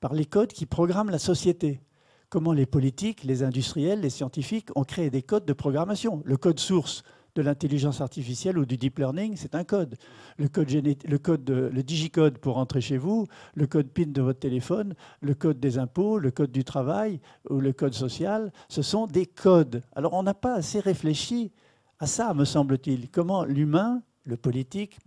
[0.00, 1.80] par les codes qui programment la société.
[2.28, 6.22] Comment les politiques, les industriels, les scientifiques ont créé des codes de programmation.
[6.24, 7.02] Le code source,
[7.34, 9.96] de l'intelligence artificielle ou du deep learning, c'est un code.
[10.36, 14.40] Le code, le code le digicode pour entrer chez vous, le code PIN de votre
[14.40, 19.06] téléphone, le code des impôts, le code du travail ou le code social, ce sont
[19.06, 19.82] des codes.
[19.94, 21.52] Alors on n'a pas assez réfléchi
[21.98, 23.10] à ça, me semble-t-il.
[23.10, 24.98] Comment l'humain, le politique,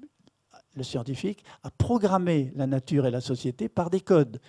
[0.75, 4.39] le scientifique, a programmé la nature et la société par des codes.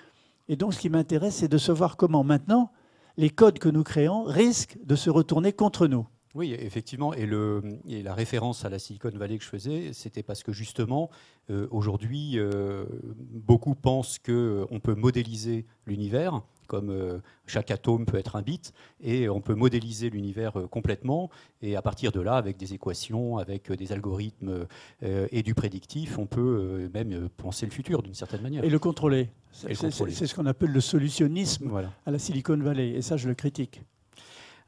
[0.49, 2.71] Et donc ce qui m'intéresse, c'est de savoir comment maintenant
[3.17, 6.07] les codes que nous créons risquent de se retourner contre nous.
[6.35, 7.15] Oui, effectivement.
[7.15, 11.09] Et, le, la référence à la Silicon Valley que je faisais, c'était parce que justement,
[11.49, 18.37] euh, aujourd'hui, euh, beaucoup pensent qu'on euh, peut modéliser l'univers, comme chaque atome peut être
[18.37, 21.31] un bit, et on peut modéliser l'univers complètement.
[21.61, 24.67] Et à partir de là, avec des équations, avec des algorithmes
[25.03, 28.65] et du prédictif, on peut même penser le futur d'une certaine manière.
[28.65, 29.29] Et le contrôler.
[29.53, 31.71] C'est ce qu'on appelle le solutionnisme
[32.07, 32.93] à la Silicon Valley.
[32.93, 33.83] Et ça, je le critique.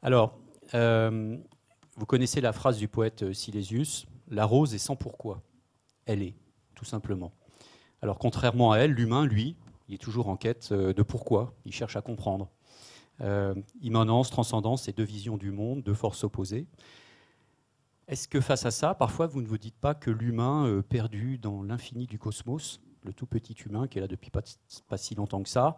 [0.03, 0.37] Alors,
[1.97, 5.41] vous connaissez la phrase du poète euh, Silésius La rose est sans pourquoi.
[6.05, 6.35] Elle est,
[6.75, 7.33] tout simplement.
[8.03, 9.55] Alors, contrairement à elle, l'humain, lui,
[9.89, 11.55] il est toujours en quête euh, de pourquoi.
[11.65, 12.49] Il cherche à comprendre.
[13.21, 16.67] Euh, immanence, transcendance, et deux visions du monde, deux forces opposées.
[18.07, 21.63] Est-ce que face à ça, parfois, vous ne vous dites pas que l'humain perdu dans
[21.63, 24.43] l'infini du cosmos, le tout petit humain qui est là depuis pas,
[24.87, 25.77] pas si longtemps que ça,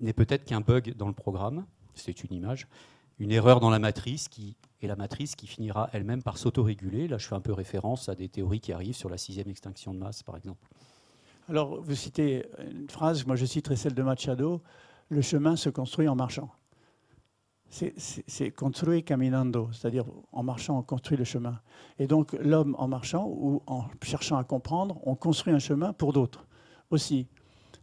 [0.00, 1.64] n'est peut-être qu'un bug dans le programme?
[1.94, 2.66] C'est une image
[3.18, 7.08] une erreur dans la matrice qui est la matrice qui finira elle-même par s'autoréguler.
[7.08, 9.94] Là, je fais un peu référence à des théories qui arrivent sur la sixième extinction
[9.94, 10.66] de masse, par exemple.
[11.48, 14.62] Alors, vous citez une phrase, moi je citerai celle de Machado,
[15.08, 16.50] le chemin se construit en marchant.
[17.68, 21.58] C'est construit caminando, c'est-à-dire en marchant, on construit le chemin.
[21.98, 26.12] Et donc l'homme en marchant ou en cherchant à comprendre, on construit un chemin pour
[26.12, 26.46] d'autres
[26.90, 27.28] aussi.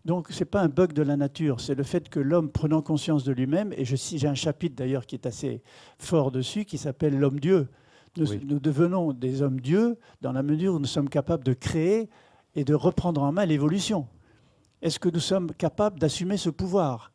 [0.10, 2.82] Donc ce n'est pas un bug de la nature, c'est le fait que l'homme prenant
[2.82, 5.62] conscience de lui-même, et j'ai un chapitre d'ailleurs qui est assez
[6.00, 7.68] fort dessus, qui s'appelle l'homme-dieu.
[8.18, 12.10] Nous, devenons des hommes-dieux dans la mesure où nous sommes capables de créer
[12.56, 14.08] et de reprendre en main l'évolution.
[14.82, 17.12] Est-ce que nous sommes capables d'assumer ce pouvoir?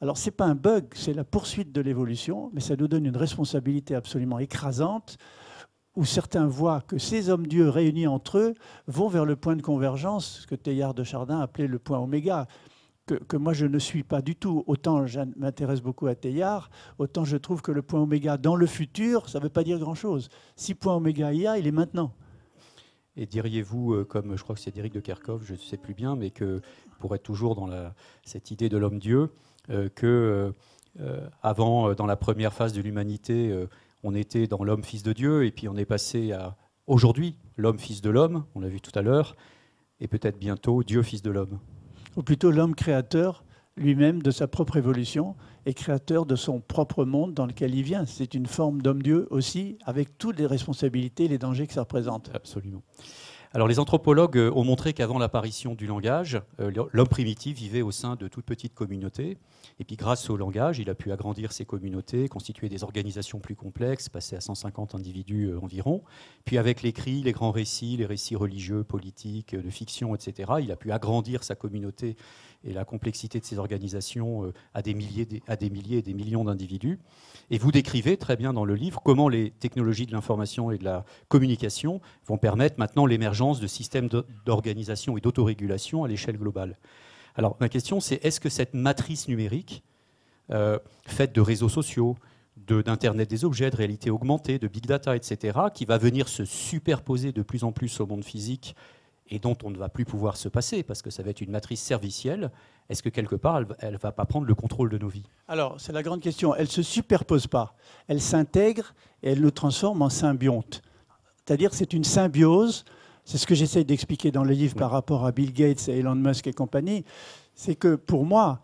[0.00, 3.04] Alors, ce n'est pas un bug, c'est la poursuite de l'évolution, mais ça nous donne
[3.04, 5.18] une responsabilité absolument écrasante
[5.98, 8.54] où certains voient que ces hommes-dieux réunis entre eux
[8.86, 12.46] vont vers le point de convergence, ce que Teilhard de Chardin appelait le point oméga,
[13.04, 14.62] que, moi je ne suis pas du tout.
[14.68, 18.66] Autant je m'intéresse beaucoup à Teilhard, autant je trouve que le point oméga dans le
[18.66, 20.28] futur, ça ne veut pas dire grand-chose.
[20.54, 22.12] Si point oméga il y a, il est maintenant.
[23.16, 25.94] Et diriez-vous, euh, comme je crois que c'est Eric de Kerkhoff, je ne sais plus
[25.94, 26.60] bien, mais que
[27.00, 27.68] pour être toujours dans
[28.22, 29.32] cette idée de l'homme-dieu,
[29.70, 30.54] euh, que
[31.00, 33.52] euh, avant, dans la première phase de l'humanité,
[34.02, 36.56] on était dans l'homme fils de Dieu, et puis on est passé à
[36.86, 39.36] aujourd'hui l'homme fils de l'homme, on l'a vu tout à l'heure,
[40.00, 41.58] et peut-être bientôt Dieu fils de l'homme.
[42.16, 43.44] Ou plutôt l'homme créateur
[43.76, 48.06] lui-même de sa propre évolution et créateur de son propre monde dans lequel il vient.
[48.06, 52.30] C'est une forme d'homme-dieu aussi, avec toutes les responsabilités et les dangers que ça représente.
[52.34, 52.82] Absolument.
[53.54, 57.90] Alors les anthropologues euh, ont montré qu'avant l'apparition du langage, euh, l'homme primitif vivait au
[57.90, 59.38] sein de toutes petites communautés.
[59.80, 63.56] Et puis grâce au langage, il a pu agrandir ses communautés, constituer des organisations plus
[63.56, 66.02] complexes, passer à 150 individus euh, environ.
[66.44, 70.76] Puis avec l'écrit, les grands récits, les récits religieux, politiques, de fiction, etc., il a
[70.76, 72.16] pu agrandir sa communauté
[72.64, 76.42] et la complexité de ces organisations à des milliers, à des milliers et des millions
[76.42, 76.98] d'individus.
[77.50, 80.84] Et vous décrivez très bien dans le livre comment les technologies de l'information et de
[80.84, 84.08] la communication vont permettre maintenant l'émergence de systèmes
[84.44, 86.76] d'organisation et d'autorégulation à l'échelle globale.
[87.34, 89.82] Alors ma question c'est est-ce que cette matrice numérique,
[90.50, 92.16] euh, faite de réseaux sociaux,
[92.66, 97.32] d'Internet des objets, de réalité augmentée, de big data, etc., qui va venir se superposer
[97.32, 98.74] de plus en plus au monde physique
[99.30, 101.50] et dont on ne va plus pouvoir se passer parce que ça va être une
[101.50, 102.50] matrice servicielle,
[102.88, 105.26] est-ce que quelque part, elle ne va pas prendre le contrôle de nos vies?
[105.46, 106.54] Alors, c'est la grande question.
[106.54, 107.76] Elle ne se superpose pas.
[108.06, 110.82] Elle s'intègre et elle nous transforme en symbionte.
[111.44, 112.84] C'est-à-dire c'est une symbiose.
[113.30, 116.14] C'est ce que j'essaie d'expliquer dans le livre par rapport à Bill Gates et Elon
[116.14, 117.04] Musk et compagnie.
[117.54, 118.62] C'est que pour moi,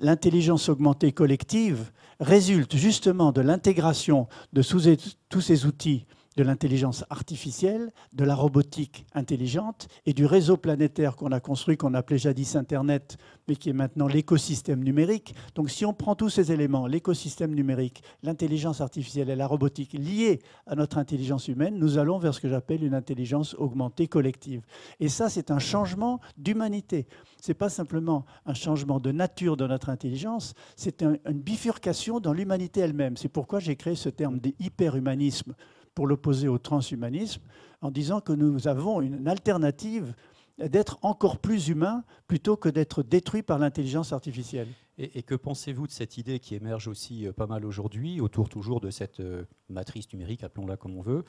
[0.00, 8.24] l'intelligence augmentée collective résulte justement de l'intégration de tous ces outils de l'intelligence artificielle, de
[8.24, 13.16] la robotique intelligente et du réseau planétaire qu'on a construit, qu'on appelait jadis Internet,
[13.48, 15.34] mais qui est maintenant l'écosystème numérique.
[15.54, 20.40] Donc si on prend tous ces éléments, l'écosystème numérique, l'intelligence artificielle et la robotique liés
[20.66, 24.62] à notre intelligence humaine, nous allons vers ce que j'appelle une intelligence augmentée collective.
[25.00, 27.06] Et ça, c'est un changement d'humanité.
[27.40, 32.32] Ce n'est pas simplement un changement de nature de notre intelligence, c'est une bifurcation dans
[32.32, 33.16] l'humanité elle-même.
[33.16, 35.54] C'est pourquoi j'ai créé ce terme d'hyperhumanisme
[35.96, 37.40] pour l'opposer au transhumanisme,
[37.80, 40.14] en disant que nous avons une alternative
[40.58, 44.68] d'être encore plus humain plutôt que d'être détruit par l'intelligence artificielle.
[44.98, 48.80] Et, que pensez-vous de cette idée qui émerge aussi euh, pas mal aujourd'hui, autour toujours
[48.80, 51.24] de cette euh, matrice numérique, appelons-la comme on veut,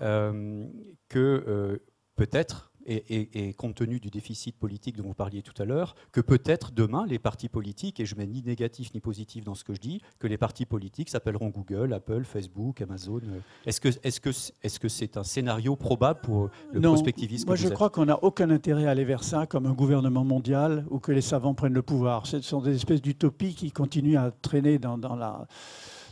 [0.00, 0.66] euh,
[1.08, 1.80] que
[2.14, 6.72] peut-être et, compte tenu du déficit politique dont vous parliez tout à l'heure, que peut-être
[6.72, 9.80] demain, les partis politiques, et je mets ni négatif ni positif dans ce que je
[9.80, 13.20] dis, que les partis politiques s'appelleront Google, Apple, Facebook, Amazon.
[13.66, 17.68] Est-ce que c'est -ce que c'est un scénario probable pour le non, prospectivisme Moi, je
[17.68, 21.12] crois qu'on n'a aucun intérêt à aller vers ça, comme un gouvernement mondial ou que
[21.12, 22.26] les savants prennent le pouvoir.
[22.26, 25.46] Ce sont des espèces d'utopies qui continuent à traîner dans, dans la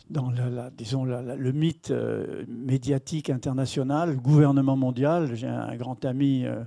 [0.09, 5.35] dans le mythe euh, médiatique international, gouvernement mondial.
[5.35, 6.63] J'ai un grand ami, euh,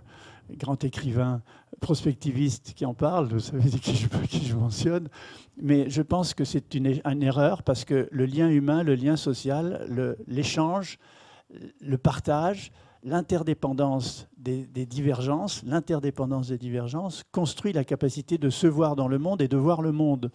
[0.50, 1.42] grand écrivain
[1.80, 5.08] prospectiviste qui en parle, vous savez qui je, qui je mentionne.
[5.60, 6.86] Mais je pense que c'est une,
[7.22, 9.86] erreur parce que le lien humain, le lien social,
[10.26, 10.98] l'échange,
[11.80, 12.72] le, partage,
[13.02, 19.42] l'interdépendance des, divergences, l'interdépendance des divergences construit la capacité de se voir dans le monde
[19.42, 20.30] et de voir le monde.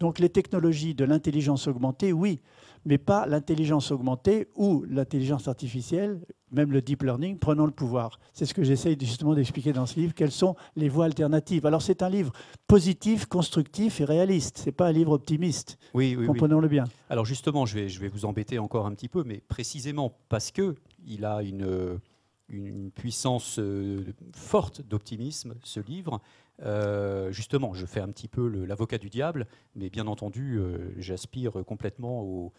[0.00, 2.40] Donc les technologies de l'intelligence augmentée, oui,
[2.86, 8.18] mais pas l'intelligence augmentée ou l'intelligence artificielle, même le deep learning, prenant le pouvoir.
[8.32, 11.66] C'est ce que j'essaye justement d'expliquer dans ce livre, quelles sont les voies alternatives.
[11.66, 12.32] Alors c'est un livre
[12.66, 16.84] positif, constructif et réaliste, ce n'est pas un livre optimiste, oui, oui, comprenons-le bien.
[17.10, 20.50] Alors justement, je vais, je vais vous embêter encore un petit peu, mais précisément parce
[20.50, 22.00] qu'il a une,
[22.48, 26.20] une puissance euh, forte d'optimisme, ce livre,
[26.62, 31.52] euh, justement, je fais un petit peu l'avocat du diable, mais bien entendu, euh, j'aspire
[31.66, 32.52] complètement aux,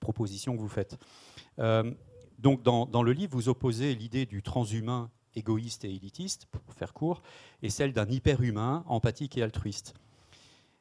[0.00, 0.96] propositions que vous faites.
[1.58, 1.90] Euh,
[2.38, 7.22] donc, dans, le livre, vous opposez l'idée du transhumain égoïste et élitiste, pour faire court,
[7.62, 9.94] et celle d'un hyperhumain empathique et altruiste.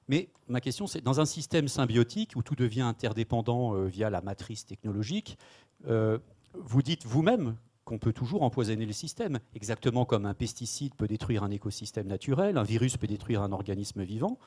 [0.08, 4.66] Mais ma question, c'est dans un système symbiotique où tout devient interdépendant via la matrice
[4.66, 5.38] technologique,
[5.84, 7.56] vous dites vous-même
[7.88, 12.58] qu'on peut toujours empoisonner le système, exactement comme un pesticide peut détruire un écosystème naturel,
[12.58, 14.38] un virus peut détruire un organisme vivant.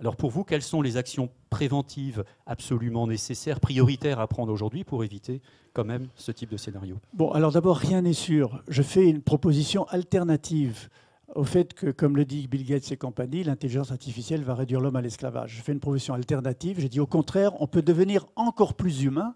[0.00, 5.04] Alors pour vous, quelles sont les actions préventives absolument nécessaires, prioritaires à prendre aujourd'hui pour
[5.04, 5.42] éviter
[5.74, 6.96] quand même ce type de scénario?
[7.12, 8.62] Bon, alors d'abord, rien n'est sûr.
[8.66, 10.88] Je fais une proposition alternative
[11.34, 14.96] au fait que, comme le dit Bill Gates et compagnie, l'intelligence artificielle va réduire l'homme
[14.96, 15.56] à l'esclavage.
[15.56, 16.80] Je fais une proposition alternative.
[16.80, 19.34] J'ai dit au contraire, on peut devenir encore plus humain,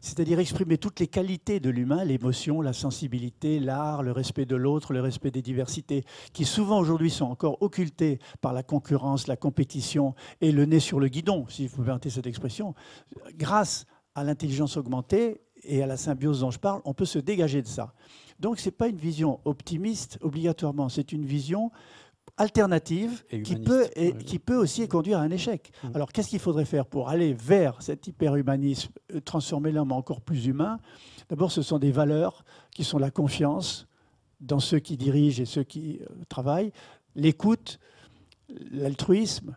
[0.00, 4.92] c'est-à-dire exprimer toutes les qualités de l'humain, l'émotion, la sensibilité, l'art, le respect de l'autre,
[4.92, 10.14] le respect des diversités, qui souvent aujourd'hui sont encore occultées par la concurrence, la compétition
[10.40, 12.74] et le nez sur le guidon, si vous permettez cette expression.
[13.36, 17.62] Grâce à l'intelligence augmentée et à la symbiose dont je parle, on peut se dégager
[17.62, 17.94] de ça.
[18.40, 21.70] Donc ce n'est pas une vision optimiste obligatoirement, c'est une vision
[22.38, 25.70] alternative qui peut, et, qui peut aussi conduire à un échec.
[25.82, 25.88] Mmh.
[25.94, 30.46] Alors qu'est-ce qu'il faudrait faire pour aller vers cet hyperhumanisme, euh, transformer l'homme encore plus
[30.46, 30.78] humain?
[31.28, 33.86] D'abord, ce sont des valeurs qui sont la confiance
[34.40, 36.72] dans ceux qui dirigent et ceux qui euh, travaillent,
[37.14, 37.78] l'écoute,
[38.70, 39.56] l'altruisme,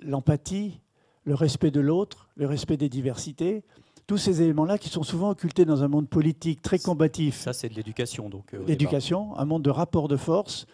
[0.00, 0.80] l'empathie,
[1.24, 3.64] le respect de l'autre, le respect des diversités
[4.06, 7.40] tous ces éléments-là qui sont souvent occultés dans un monde politique très combatif.
[7.40, 8.28] Ça, c'est de l'éducation.
[8.28, 8.54] donc.
[8.54, 10.66] Euh, l'éducation, un monde de rapport de force.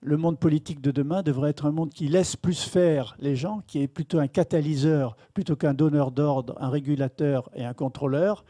[0.00, 3.62] Le monde politique de demain devrait être un monde qui laisse plus faire les gens,
[3.66, 8.44] qui est plutôt un catalyseur plutôt qu'un donneur d'ordre, un régulateur et un contrôleur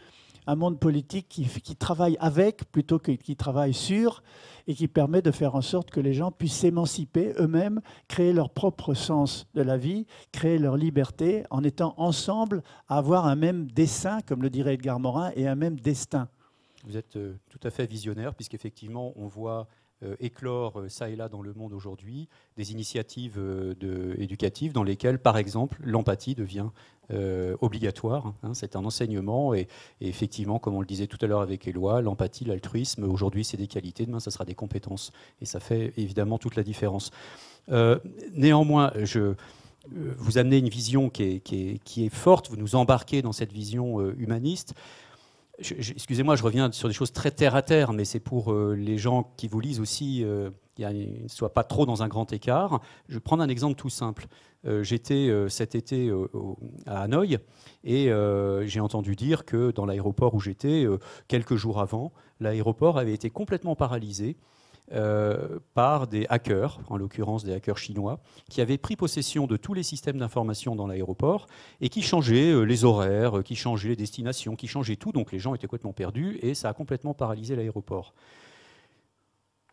[0.48, 4.22] un monde politique qui, travaille avec plutôt que qui travaille sur
[4.66, 8.48] et qui permet de faire en sorte que les gens puissent s'émanciper eux-mêmes, créer leur
[8.48, 13.70] propre sens de la vie, créer leur liberté en étant ensemble à avoir un même
[13.70, 16.30] dessin, comme le dirait Edgar Morin, et un même destin.
[16.86, 19.68] Vous êtes euh, tout à fait visionnaire, puisqu'effectivement, on voit
[20.20, 25.18] éclore euh, ça et là dans le monde aujourd'hui des initiatives de, éducatives dans lesquelles,
[25.18, 26.68] par exemple, l'empathie devient
[27.10, 28.34] euh, obligatoire.
[28.42, 29.66] Hein, c'est un enseignement et,
[30.02, 33.66] effectivement, comme on le disait tout à l'heure avec Éloi, l'empathie, l'altruisme, aujourd'hui c'est des
[33.66, 35.10] qualités, demain ça sera des compétences.
[35.40, 37.10] Et ça fait évidemment toute la différence.
[37.70, 37.98] Euh,
[38.34, 39.34] néanmoins, je, euh,
[40.18, 44.74] vous amenez une vision qui, est, forte, vous nous embarquez dans cette vision humaniste.
[45.58, 49.32] Excusez-moi, je reviens sur des choses très terre à terre, mais c'est pour les gens
[49.36, 50.24] qui vous lisent aussi
[50.76, 52.80] qu'il ne soit pas trop dans un grand écart.
[53.08, 54.26] Je vais prendre un exemple tout simple.
[54.66, 56.12] Euh, j'étais euh, cet été
[56.86, 57.38] à Hanoï
[57.84, 60.86] et euh, j'ai entendu dire que dans l'aéroport où j'étais,
[61.28, 64.36] quelques jours avant, l'aéroport avait été complètement paralysé
[65.74, 69.82] par des hackers, en l'occurrence des hackers chinois, qui avaient pris possession de tous les
[69.82, 71.46] systèmes d'information dans l'aéroport
[71.80, 75.12] et qui changeaient les horaires, qui changeaient les destinations, qui changeaient tout.
[75.12, 78.14] Donc les gens étaient complètement perdus et ça a complètement paralysé l'aéroport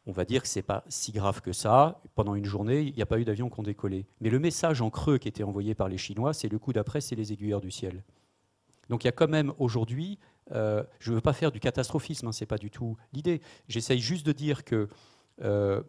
[0.07, 2.01] on va dire que ce n'est pas si grave que ça.
[2.13, 4.05] Pendant une journée, il n'y a pas eu d'avion qui ont décollé.
[4.21, 7.01] Mais le message en creux qui était envoyé par les Chinois, c'est le coup d'après,
[7.01, 8.03] c'est les aiguilleurs du ciel.
[8.89, 10.19] Donc il y a quand même aujourd'hui,
[10.51, 13.41] euh, je ne veux pas faire du catastrophisme, hein, ce n'est pas du tout l'idée.
[13.67, 14.89] J'essaye juste de dire que
[15.41, 15.81] euh,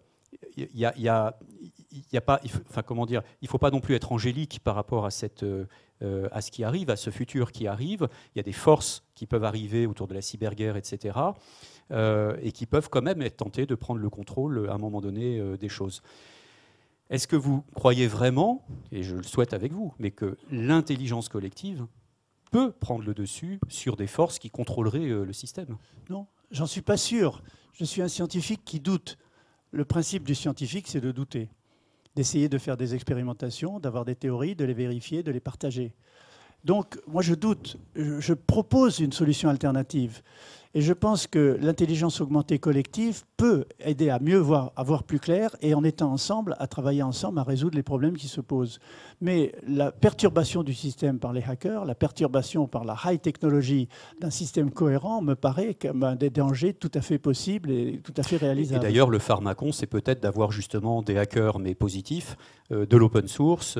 [2.84, 5.44] comment dire, il faut pas non plus être angélique par rapport à cette,
[6.02, 8.08] euh, à ce qui arrive, à ce futur qui arrive.
[8.34, 11.18] Il y a des forces qui peuvent arriver autour de la cyberguerre, etc.
[11.90, 15.00] Euh, et qui peuvent quand même être tentés de prendre le contrôle à un moment
[15.00, 16.02] donné euh, des choses.
[17.08, 21.86] Est-ce que vous croyez vraiment, et je le souhaite avec vous, mais que l'intelligence collective
[22.56, 25.76] peut prendre le dessus sur des forces qui contrôleraient euh, le système
[26.08, 27.42] Non, j'en suis pas sûr.
[27.74, 29.18] Je suis un scientifique qui doute.
[29.72, 31.50] Le principe du scientifique, c'est de douter,
[32.14, 35.94] d'essayer de faire des expérimentations, d'avoir des théories, de les vérifier, de les partager.
[36.64, 37.76] Donc, moi, je doute.
[37.94, 40.22] Je propose une solution alternative.
[40.76, 45.18] Et je pense que l'intelligence augmentée collective peut aider à mieux voir, à voir plus
[45.18, 48.78] clair et en étant ensemble, à travailler ensemble, à résoudre les problèmes qui se posent.
[49.22, 53.88] Mais la perturbation du système par les hackers, la perturbation par la high technologie
[54.20, 58.12] d'un système cohérent me paraît comme un des dangers tout à fait possibles et tout
[58.14, 58.84] à fait réalisables.
[58.84, 62.36] Et d'ailleurs, le pharmacon, c'est peut-être d'avoir justement des hackers, mais positifs,
[62.70, 63.78] euh, de l'open source,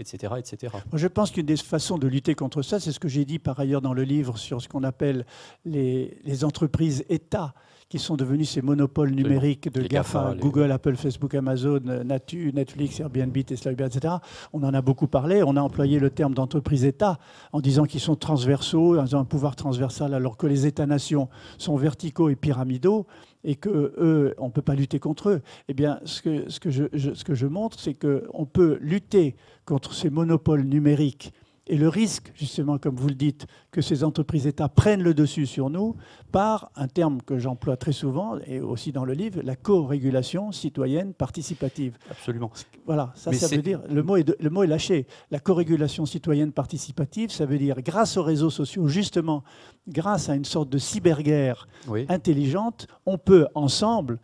[0.00, 0.72] etc., euh, etc.
[0.92, 3.60] je pense qu'une des façons de lutter contre ça, c'est ce que j'ai dit par
[3.60, 5.24] ailleurs dans le livre sur ce qu'on appelle
[5.64, 7.54] les les entreprises États
[7.92, 13.36] qui sont devenus ces monopoles numériques de GAFA, Google, Apple, Facebook, Amazon, Natu, Netflix, Airbnb,
[13.44, 14.14] Tesla, Uber, etc.
[14.54, 15.42] On en a beaucoup parlé.
[15.42, 17.18] On a employé le terme d'entreprise-État
[17.52, 22.30] en disant qu'ils sont transversaux, en un pouvoir transversal, alors que les États-nations sont verticaux
[22.30, 23.06] et pyramidaux
[23.44, 23.68] et que
[23.98, 25.42] eux, on ne peut pas lutter contre eux.
[25.68, 29.36] Eh bien, ce que, ce que, je, ce que je montre, c'est qu'on peut lutter
[29.66, 31.34] contre ces monopoles numériques
[31.72, 35.70] et le risque, justement, comme vous le dites, que ces entreprises-États prennent le dessus sur
[35.70, 35.96] nous
[36.30, 41.14] par un terme que j'emploie très souvent, et aussi dans le livre, la co-régulation citoyenne
[41.14, 41.96] participative.
[42.10, 42.50] Absolument.
[42.84, 45.06] Voilà, ça, ça veut dire, le mot, est le mot est lâché.
[45.30, 49.42] La co-régulation citoyenne participative, ça veut dire, grâce aux réseaux sociaux, justement,
[49.88, 51.68] grâce à une sorte de cyberguerre
[52.10, 54.18] intelligente, on peut ensemble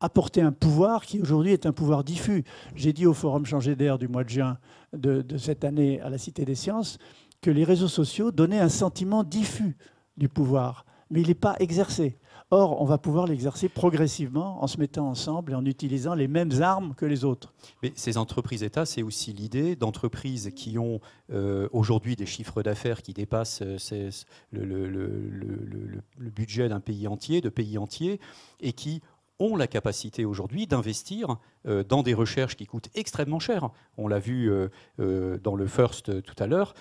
[0.00, 2.44] apporter un pouvoir qui aujourd'hui est un pouvoir diffus.
[2.74, 4.58] J'ai dit au Forum Changer d'air du mois de juin
[4.92, 6.98] de, cette année à la Cité des Sciences
[7.40, 9.76] que les réseaux sociaux donnaient un sentiment diffus
[10.16, 12.18] du pouvoir, mais il n'est pas exercé.
[12.52, 16.62] Or, on va pouvoir l'exercer progressivement en se mettant ensemble et en utilisant les mêmes
[16.62, 17.52] armes que les autres.
[17.82, 21.00] Mais ces entreprises-État, c'est aussi l'idée d'entreprises qui ont
[21.32, 24.10] euh, aujourd'hui des chiffres d'affaires qui dépassent euh,
[24.52, 28.20] le, budget d'un pays entier, de pays entiers,
[28.60, 29.02] et qui
[29.38, 33.70] ont la capacité aujourd'hui d'investir euh, dans des recherches qui coûtent extrêmement cher.
[33.96, 34.50] On l'a vu
[34.98, 36.74] dans le First tout à l'heure.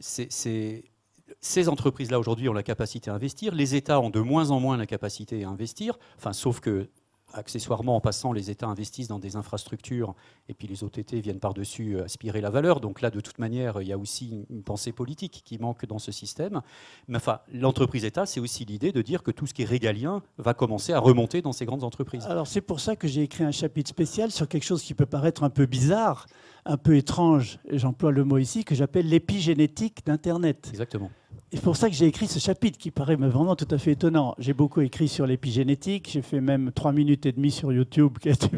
[0.00, 4.76] ces entreprises-là aujourd'hui ont la capacité à investir, les États ont de moins en moins
[4.76, 5.98] la capacité à investir,
[6.32, 6.88] sauf que
[7.32, 10.14] accessoirement, en passant, les États investissent dans des infrastructures
[10.48, 12.80] et puis les OTT viennent par-dessus euh, aspirer la valeur.
[12.80, 15.98] Donc là, de toute manière, il y a aussi une pensée politique qui manque dans
[15.98, 16.62] ce système.
[17.08, 20.54] Mais enfin, l'entreprise-État, c'est aussi l'idée de dire que tout ce qui est régalien va
[20.54, 22.26] commencer à remonter dans ces grandes entreprises.
[22.26, 25.06] Alors c'est pour ça que j'ai écrit un chapitre spécial sur quelque chose qui peut
[25.06, 26.26] paraître un peu bizarre,
[26.66, 30.68] un peu étrange, et j'emploie le mot ici, que j'appelle l'épigénétique d'Internet.
[30.70, 31.10] Exactement.
[31.52, 34.34] C'est pour ça que j'ai écrit ce chapitre qui paraît vraiment tout à fait étonnant.
[34.38, 38.28] J'ai beaucoup écrit sur l'épigénétique, j'ai fait même 3 minutes et demie sur YouTube, qui
[38.28, 38.48] a été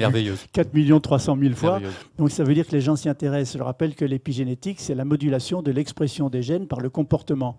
[0.53, 1.81] 4 300 000 fois.
[2.17, 3.59] Donc ça veut dire que les gens s'y intéressent.
[3.59, 7.59] Je rappelle que l'épigénétique, c'est la modulation de l'expression des gènes par le comportement.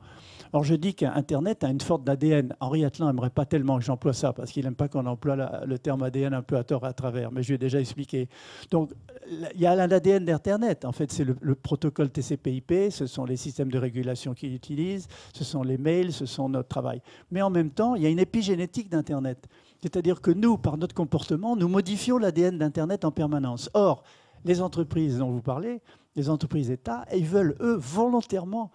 [0.52, 2.56] Alors je dis qu'Internet a une forme d'ADN.
[2.60, 5.36] Henri Atlan n'aimerait pas tellement que j'emploie ça, parce qu'il n'aime pas qu'on emploie
[5.66, 8.30] le terme ADN un peu à tort à travers, mais je lui ai déjà expliqué.
[8.72, 8.92] Donc
[9.30, 10.86] il y a l'ADN d'Internet.
[10.86, 15.44] En fait, c'est le, protocole TCP/IP, ce sont les systèmes de régulation qu'il utilise, ce
[15.44, 17.02] sont les mails, ce sont notre travail.
[17.32, 19.48] Mais en même temps, il y a une épigénétique d'Internet.
[19.82, 23.70] C'est-à-dire que nous, par notre comportement, nous modifions l'ADN d'Internet en permanence.
[23.76, 24.04] Or,
[24.46, 25.82] les entreprises dont vous parlez,
[26.16, 28.72] les entreprises États, ils veulent, eux, volontairement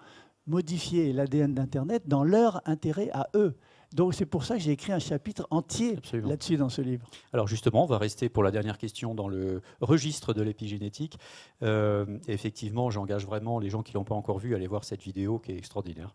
[0.46, 3.56] modifier l'ADN d'Internet dans leur intérêt à eux.
[3.94, 7.06] Donc c'est pour ça que j'ai écrit un chapitre entier là-dessus dans ce livre.
[7.32, 11.16] Alors justement, on va rester pour la dernière question dans le registre de l'épigénétique.
[11.62, 14.82] Euh, effectivement, j'engage vraiment les gens qui ne l'ont pas encore vu à aller voir
[14.82, 16.12] cette vidéo qui est extraordinaire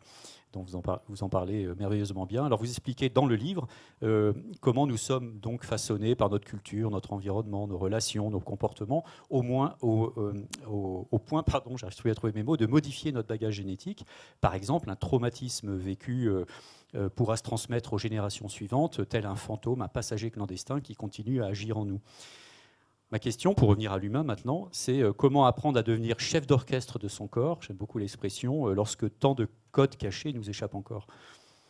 [0.53, 2.45] dont vous en, parlez euh, merveilleusement bien.
[2.45, 3.67] Alors vous expliquez dans le livre
[4.03, 9.03] euh, comment nous sommes donc façonnés par notre culture, notre environnement, nos relations, nos comportements,
[9.29, 10.33] au moins au, euh,
[10.67, 14.05] au, point, pardon, j'arrive à trouver mes mots, de modifier notre bagage génétique.
[14.41, 16.29] Par exemple, un traumatisme vécu
[17.15, 21.47] pourra se transmettre aux générations suivantes, tel un fantôme, un passager clandestin qui continue à
[21.47, 22.01] agir en nous.
[23.11, 26.99] Ma question, pour revenir à l'humain maintenant, c'est euh, comment apprendre à devenir chef d'orchestre
[26.99, 31.07] de son corps, j'aime beaucoup l'expression, euh, lorsque tant de codes cachés nous échappent encore.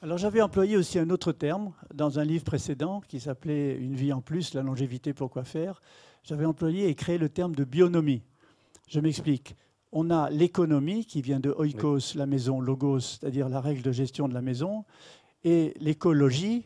[0.02, 4.12] Alors j'avais employé aussi un autre terme dans un livre précédent qui s'appelait Une vie
[4.12, 5.82] en plus, la longévité, pourquoi faire.
[6.24, 8.22] J'avais employé et créé le terme de bionomie.
[8.90, 9.56] Je m'explique.
[9.94, 14.28] On a l'économie qui vient de oikos, la maison, logos, c'est-à-dire la règle de gestion
[14.28, 14.84] de la maison,
[15.46, 16.66] et l'écologie,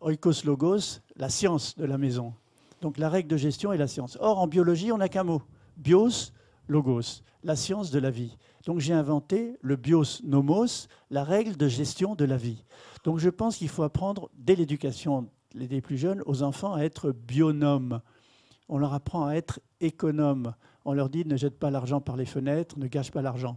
[0.00, 2.32] oikos logos, la science de la maison.
[2.80, 4.16] Donc la règle de gestion est la science.
[4.20, 5.42] Or, en biologie, on n'a qu'un mot.
[5.76, 6.32] Bios,
[6.68, 8.36] logos, la science de la vie.
[8.66, 12.64] Donc j'ai inventé le bios nomos, la règle de gestion de la vie.
[13.04, 17.12] Donc je pense qu'il faut apprendre dès l'éducation des plus jeunes aux enfants à être
[17.12, 18.00] bionomes.
[18.68, 20.54] On leur apprend à être économes.
[20.84, 23.56] On leur dit ne jette pas l'argent par les fenêtres, ne gâche pas l'argent.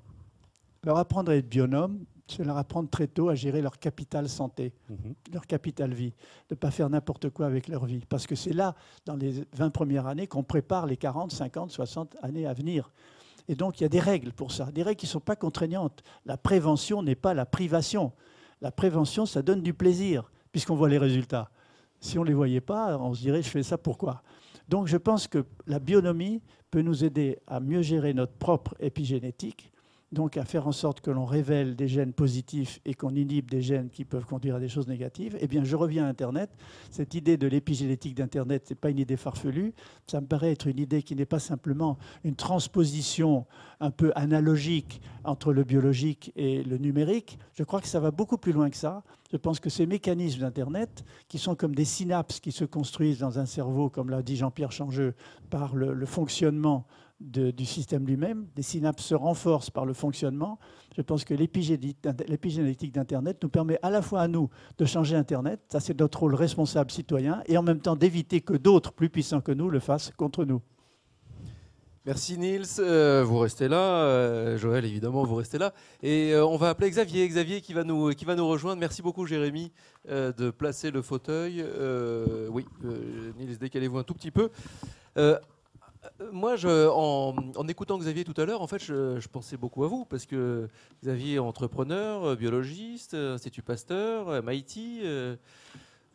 [0.84, 4.74] Leur apprendre à être bionome, c'est leur apprendre très tôt à gérer leur capital santé,
[4.90, 5.14] mhm.
[5.34, 6.14] leur capital vie,
[6.50, 8.04] de ne pas faire n'importe quoi avec leur vie.
[8.08, 8.76] Parce que c'est là,
[9.06, 12.92] dans les 20 premières années, qu'on prépare les 40, 50, 60 années à venir.
[13.48, 15.36] Et donc, il y a des règles pour ça, des règles qui ne sont pas
[15.36, 16.04] contraignantes.
[16.26, 18.12] La prévention n'est pas la privation.
[18.62, 21.50] La prévention, ça donne du plaisir, puisqu'on voit les résultats.
[22.00, 24.24] Si on ne les voyait pas, on se dirait, je fais ça pourquoi
[24.70, 29.72] Donc, je pense que la bionomie peut nous aider à mieux gérer notre propre épigénétique,
[30.12, 33.62] donc à faire en sorte que l'on révèle des gènes positifs et qu'on inhibe des
[33.62, 36.50] gènes qui peuvent conduire à des choses négatives, eh bien je reviens à Internet.
[36.90, 39.74] Cette idée de l'épigénétique d'Internet, ce n'est pas une idée farfelue,
[40.08, 43.46] ça me paraît être une idée qui n'est pas simplement une transposition
[43.80, 47.40] un peu analogique entre le biologique et le numérique.
[47.54, 49.04] Je crois que ça va beaucoup plus loin que ça.
[49.32, 53.40] Je pense que ces mécanismes d'Internet, qui sont comme des synapses qui se construisent dans
[53.40, 55.16] un cerveau, comme l'a dit Jean-Pierre Changeux,
[55.50, 56.86] par le, le fonctionnement
[57.22, 58.48] du système lui-même.
[58.56, 60.60] Des synapses se renforcent par le fonctionnement.
[60.96, 65.62] Je pense que l'épigénétique d'Internet nous permet à la fois à nous de changer Internet,
[65.70, 69.42] ça c'est notre rôle responsable citoyen, et en même temps d'éviter que d'autres plus puissants
[69.42, 70.62] que nous le fassent contre nous.
[72.04, 73.78] Merci Nils, euh, vous restez là.
[73.78, 75.72] Euh, Joël, évidemment, vous restez là.
[76.02, 78.80] Et euh, on va appeler Xavier, Xavier qui va nous, qui va nous rejoindre.
[78.80, 79.72] Merci beaucoup Jérémy
[80.10, 81.64] de placer le fauteuil.
[82.50, 82.66] oui,
[83.38, 84.50] Nils, décalez-vous un tout petit peu.
[86.04, 89.88] Euh, moi, je, en, écoutant Xavier tout à l'heure, en fait, je, pensais beaucoup à
[89.88, 90.68] vous parce que
[91.04, 95.02] Xavier est entrepreneur, euh, biologiste, euh, Institut Pasteur, MIT.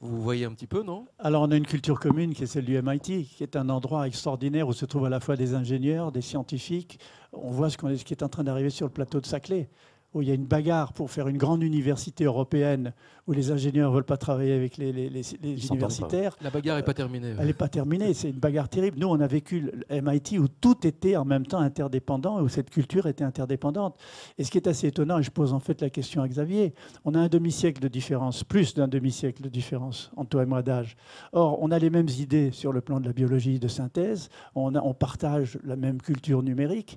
[0.02, 1.06] Vous voyez un petit peu, non?
[1.18, 4.06] Alors, on a une culture commune qui est celle du MIT, qui est un endroit
[4.06, 7.00] extraordinaire où se trouvent à la fois des ingénieurs, des scientifiques.
[7.32, 9.70] On voit ce, ce qui est en train d'arriver sur le plateau de Saclay
[10.16, 12.94] où il y a une bagarre pour faire une grande université européenne
[13.26, 16.34] où les ingénieurs ne veulent pas travailler avec les, universitaires.
[16.40, 17.34] La bagarre n'est pas terminée.
[17.38, 18.98] Elle n'est pas terminée, c'est une bagarre terrible.
[18.98, 23.06] Nous, on a vécu MIT où tout était en même temps interdépendant, où cette culture
[23.06, 23.98] était interdépendante.
[24.38, 26.72] Et ce qui est assez étonnant, et je pose en fait la question à Xavier,
[27.04, 30.62] on a un demi-siècle de différence, plus d'un demi-siècle de différence entre toi et moi
[30.62, 30.96] d'âge.
[31.32, 34.74] Or, on a les mêmes idées sur le plan de la biologie de synthèse, on,
[34.76, 36.96] on partage la même culture numérique.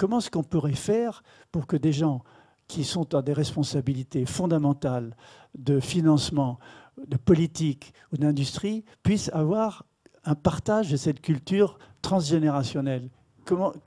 [0.00, 2.22] Comment est-ce qu'on pourrait faire pour que des gens
[2.70, 5.16] qui sont à des responsabilités fondamentales
[5.58, 6.60] de financement,
[7.04, 9.86] de politique ou d'industrie puissent avoir
[10.24, 13.10] un partage de cette culture transgénérationnelle.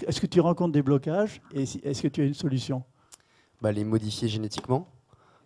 [0.06, 2.84] Est-ce que tu rencontres des blocages et est-ce que tu as une solution?
[3.62, 4.90] Bah, Les modifier génétiquement,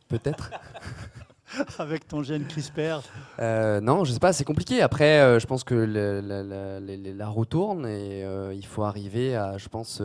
[0.07, 0.49] peut-être.
[1.79, 3.01] Avec ton gène CRISPR
[3.39, 4.81] euh, Non, je sais pas, c'est compliqué.
[4.81, 9.69] Après, euh, je pense que la, roue tourne et euh, il faut arriver à, je
[9.69, 10.01] pense,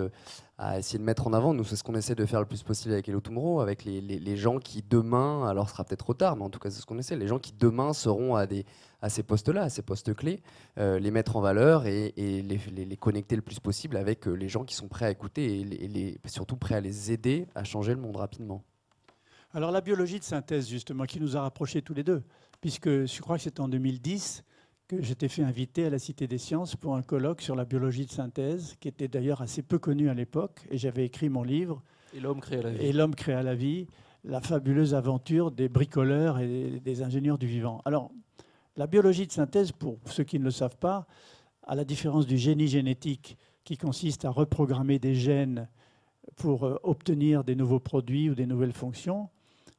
[0.63, 1.55] à essayer de mettre en avant.
[1.55, 4.37] Nous, c'est ce qu'on essaie de faire le plus possible avec Hello Tomorrow, avec les,
[4.37, 6.87] gens qui demain, alors ce sera peut-être trop tard, mais en tout cas, c'est ce
[6.87, 8.65] qu'on essaie, les gens qui demain seront à, des,
[9.01, 10.41] à ces postes-là, à ces postes clés,
[10.79, 14.49] euh, les mettre en valeur et, les, les, connecter le plus possible avec euh, les
[14.49, 17.93] gens qui sont prêts à écouter et, les, surtout prêts à les aider à changer
[17.93, 18.63] le monde rapidement.
[19.55, 22.23] Alors la biologie de synthèse, justement, qui nous a rapprochés tous les deux,
[22.61, 24.45] puisque je crois que c'était en 2010
[25.01, 28.11] j'étais fait inviter à la Cité des Sciences pour un colloque sur la biologie de
[28.11, 31.83] synthèse, qui était d'ailleurs assez peu connu à l'époque, et j'avais écrit mon livre.
[32.15, 32.85] Et l'homme créa la vie.
[32.85, 33.87] Et l'homme créa la vie,
[34.25, 37.81] la fabuleuse aventure des bricoleurs et des ingénieurs du vivant.
[37.85, 38.11] Alors,
[38.77, 41.07] la biologie de synthèse, pour ceux qui ne le savent pas,
[41.65, 45.69] à la différence du génie génétique, qui consiste à reprogrammer des gènes
[46.37, 49.29] pour euh, obtenir des nouveaux produits ou des nouvelles fonctions,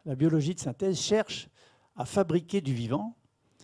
[0.05, 1.49] la biologie de synthèse cherche
[1.95, 3.15] à fabriquer du vivant,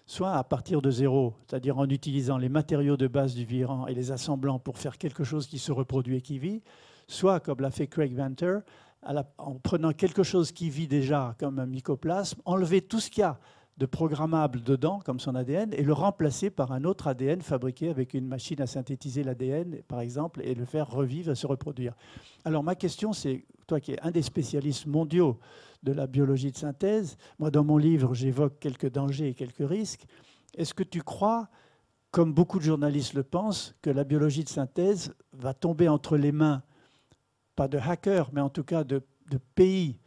[0.10, 3.93] soit à partir de zéro, c'est-à-dire en utilisant les matériaux de base du vivant et
[3.93, 6.64] les assemblant pour faire quelque chose qui se reproduit et qui vit,
[7.07, 8.57] soit, comme l'a fait Craig Venter,
[9.38, 13.24] en prenant quelque chose qui vit déjà, comme un mycoplasme, enlever tout ce qu'il y
[13.24, 13.39] a
[13.80, 18.13] de programmable dedans, comme son ADN, et le remplacer par un autre ADN fabriqué avec
[18.13, 21.95] une machine à synthétiser l'ADN, par exemple, et le faire revivre se reproduire.
[22.43, 25.39] Alors ma question, c'est, toi qui es un des spécialistes mondiaux
[25.84, 27.17] de la biologie de synthèse.
[27.39, 30.05] Moi, dans mon livre, j'évoque quelques dangers et quelques risques.
[30.55, 31.47] Est-ce que tu crois,
[32.11, 36.34] comme beaucoup de journalistes le pensent, que la biologie de synthèse va tomber entre les
[36.34, 36.63] mains,
[37.55, 39.01] pas de hackers, mais en tout cas de,
[39.55, 39.99] pays,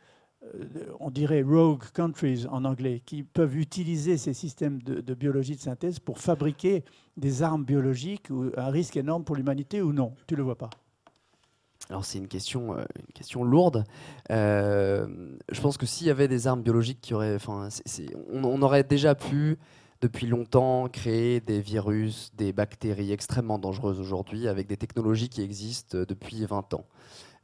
[1.01, 5.99] on dirait rogue countries en anglais, qui peuvent utiliser ces systèmes de, biologie de synthèse
[5.99, 6.85] pour fabriquer
[7.17, 10.59] des armes biologiques ou un risque énorme pour l'humanité ou non Tu ne le vois
[10.59, 10.71] pas
[11.91, 13.85] alors c'est une question, euh, une question lourde.
[14.31, 17.69] Euh, je pense que s'il y avait des armes biologiques qui auraient, enfin,
[18.33, 19.59] on, aurait déjà pu
[20.01, 25.99] depuis longtemps créer des virus, des bactéries extrêmement dangereuses aujourd'hui avec des technologies qui existent
[26.09, 26.87] depuis 20 ans.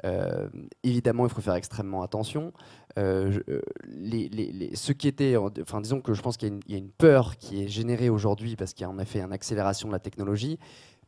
[0.05, 0.49] Euh,
[0.83, 2.53] évidemment, il faut faire extrêmement attention.
[2.97, 7.63] Les, ceux qui étaient, enfin, disons que je pense qu'il y, a une peur qui
[7.63, 10.59] est générée aujourd'hui parce qu'il y a en effet une accélération de la technologie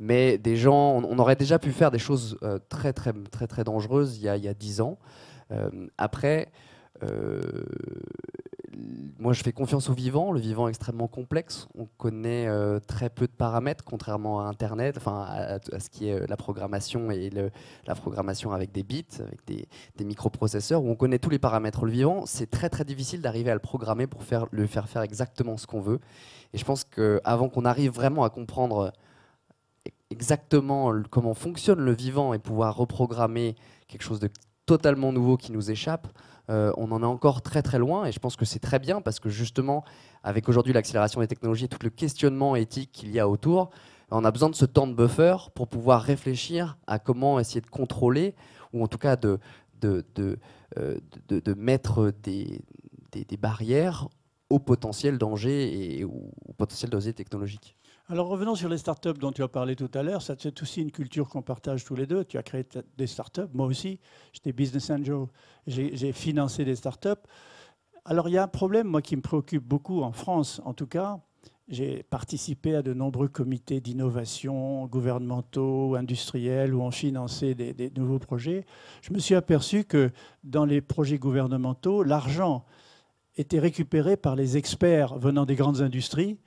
[0.00, 3.64] mais des gens, on, aurait déjà pu faire des choses euh, très, très, très, très
[3.64, 4.98] dangereuses il y a, 10 ans.
[5.52, 5.68] Euh,
[5.98, 6.50] après,
[7.02, 7.40] euh,
[9.18, 10.32] moi, je fais confiance au vivant.
[10.32, 11.68] Le vivant est extrêmement complexe.
[11.76, 12.48] On connaît
[12.86, 17.30] très peu de paramètres, contrairement à Internet, enfin à, ce qui est la programmation et
[17.30, 21.84] la programmation avec des bits, avec des, des, microprocesseurs, où on connaît tous les paramètres.
[21.84, 25.02] Le vivant, c'est très très difficile d'arriver à le programmer pour faire, le faire faire
[25.02, 26.00] exactement ce qu'on veut.
[26.52, 28.92] Et je pense qu'avant qu'on arrive vraiment à comprendre
[30.10, 33.54] exactement comment fonctionne le vivant et pouvoir reprogrammer
[33.88, 34.28] quelque chose de
[34.66, 36.06] totalement nouveau qui nous échappe,
[36.50, 39.00] euh, on en est encore très très loin et je pense que c'est très bien
[39.00, 39.84] parce que justement,
[40.24, 43.70] avec aujourd'hui l'accélération des technologies et tout le questionnement éthique qu'il y a autour,
[44.10, 47.68] on a besoin de ce temps de buffer pour pouvoir réfléchir à comment essayer de
[47.68, 48.34] contrôler
[48.72, 49.38] ou en tout cas de,
[49.80, 50.38] de, de,
[50.78, 50.98] euh,
[51.28, 52.60] de, mettre des,
[53.12, 54.08] des, barrières
[54.48, 57.76] au potentiel danger et au potentiel danger technologique.
[58.10, 60.20] Alors revenons sur les startups dont tu as parlé tout à l'heure.
[60.20, 62.24] C'est aussi une culture qu'on partage tous les deux.
[62.24, 62.66] Tu as créé
[62.98, 64.00] des startups, moi aussi.
[64.32, 65.26] J'étais business angel,
[65.68, 67.22] j'ai financé des startups.
[68.04, 70.88] Alors il y a un problème, moi, qui me préoccupe beaucoup en France, en tout
[70.88, 71.20] cas.
[71.68, 78.18] J'ai participé à de nombreux comités d'innovation gouvernementaux, industriels, où on finançait des, des nouveaux
[78.18, 78.66] projets.
[79.02, 80.10] Je me suis aperçu que
[80.42, 82.64] dans les projets gouvernementaux, l'argent
[83.36, 86.40] était récupéré par les experts venant des grandes industries.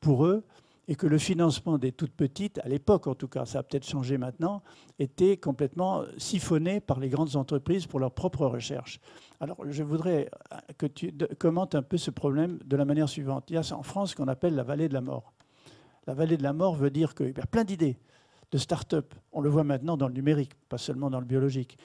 [0.00, 0.44] Pour eux,
[0.88, 3.86] et que le financement des toutes petites, à l'époque en tout cas, ça a peut-être
[3.86, 4.62] changé maintenant,
[4.98, 9.00] était complètement siphonné par les grandes entreprises pour leur propre recherche.
[9.40, 10.30] Alors je voudrais
[10.78, 13.50] que tu commentes un peu ce problème de la manière suivante.
[13.50, 15.32] Il y a en France ce qu'on appelle la vallée de la mort.
[16.06, 17.98] La vallée de la mort veut dire qu'il y a plein d'idées
[18.52, 19.12] de start-up.
[19.32, 21.78] On le voit maintenant dans le numérique, pas seulement dans le biologique.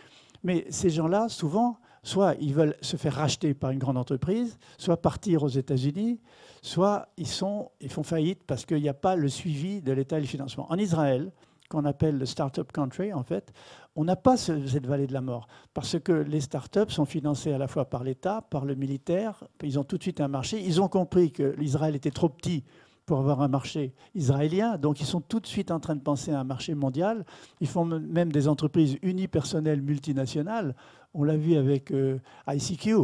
[0.43, 4.97] Mais ces gens-là, souvent, soit ils veulent se faire racheter par une grande entreprise, soit
[4.97, 6.19] partir aux États-Unis,
[6.61, 10.17] soit ils, sont, ils font faillite parce qu'il n'y a pas le suivi de l'État
[10.17, 10.71] et le financement.
[10.71, 11.31] En Israël,
[11.69, 13.53] qu'on appelle le Startup Country, en fait,
[13.95, 17.57] on n'a pas cette vallée de la mort, parce que les startups sont financées à
[17.57, 20.81] la fois par l'État, par le militaire, ils ont tout de suite un marché, ils
[20.81, 22.63] ont compris que l'Israël était trop petit
[23.05, 24.77] pour avoir un marché israélien.
[24.77, 27.25] Donc ils sont tout de suite en train de penser à un marché mondial.
[27.59, 30.75] Ils font même des entreprises unipersonnelles multinationales.
[31.13, 32.95] On l'a vu avec euh, ICQ.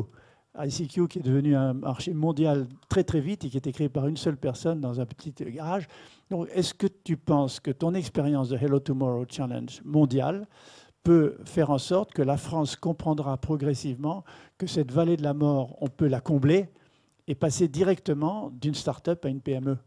[0.60, 4.08] ICQ qui est devenu un marché mondial très très vite et qui était créé par
[4.08, 5.88] une seule personne dans un petit garage.
[6.32, 10.47] Donc est-ce que tu penses que ton expérience de Hello Tomorrow Challenge mondial
[11.03, 14.24] peut faire en sorte que la France comprendra progressivement
[14.58, 16.70] que cette vallée de la mort, on peut la combler
[17.28, 19.78] et passer directement d'une start-up à une PME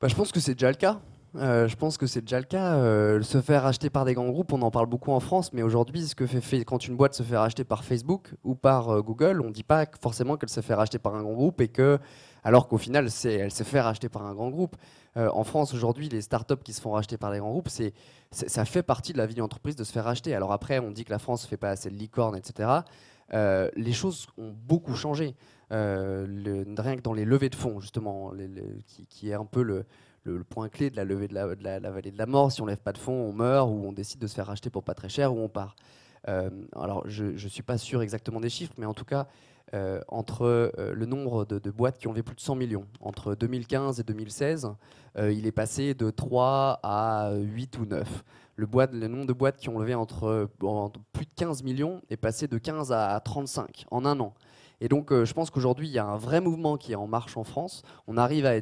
[0.00, 0.98] bah, je pense que c'est déjà le cas.
[1.36, 2.74] Euh, je pense que c'est déjà le cas.
[2.74, 5.62] Euh, se faire acheter par des grands groupes, on en parle beaucoup en France, mais
[5.62, 9.02] aujourd'hui, ce que fait, quand une boîte se fait racheter par Facebook ou par euh,
[9.02, 11.68] Google, on ne dit pas forcément qu'elle se fait racheter par un grand groupe et
[11.68, 11.98] que,
[12.42, 14.76] alors qu'au final, elle se fait racheter par un grand groupe.
[15.16, 17.68] en France, aujourd'hui, les startups qui se font racheter par des grands groupes,
[18.30, 20.34] ça fait partie de la vie d'une entreprise de se faire racheter.
[20.34, 22.70] Alors après, on dit que la France ne fait pas assez de licorne, etc.
[23.32, 25.36] les choses ont beaucoup changé.
[25.70, 28.32] Rien que dans les levées de fonds, justement,
[29.10, 29.84] qui, est un peu le,
[30.48, 31.46] point clé de la levée de la,
[31.90, 32.52] vallée de la mort.
[32.52, 34.70] Si on lève pas de fonds, on meurt, ou on décide de se faire racheter
[34.70, 35.76] pour pas très cher, ou on part.
[36.28, 39.28] Euh, alors, je ne suis pas sûr exactement des chiffres, mais en tout cas,
[39.72, 44.00] euh, entre le nombre de, boîtes qui ont levé plus de 100 millions, entre 2015
[44.00, 44.72] et 2016,
[45.18, 48.24] il est passé de 3 à 8 ou 9.
[48.56, 50.48] Le, le nombre de boîtes qui ont levé entre,
[51.12, 54.34] plus de 15 millions est passé de 15 à 35 en un an.
[54.80, 57.06] Et donc, euh, je pense qu'aujourd'hui, il y a un vrai mouvement qui est en
[57.06, 57.82] marche en France.
[58.06, 58.52] On arrive à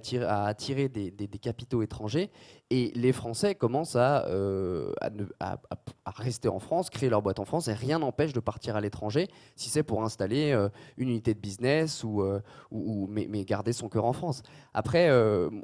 [0.44, 2.30] attirer, des, capitaux étrangers
[2.70, 4.92] et les Français commencent euh,
[5.40, 5.56] à,
[6.16, 9.28] rester en France, créer leur boîte en France, et rien n'empêche de partir à l'étranger
[9.54, 12.20] si c'est pour installer euh, une unité de business ou,
[13.08, 14.42] mais, garder son cœur en France.
[14.74, 15.08] Après,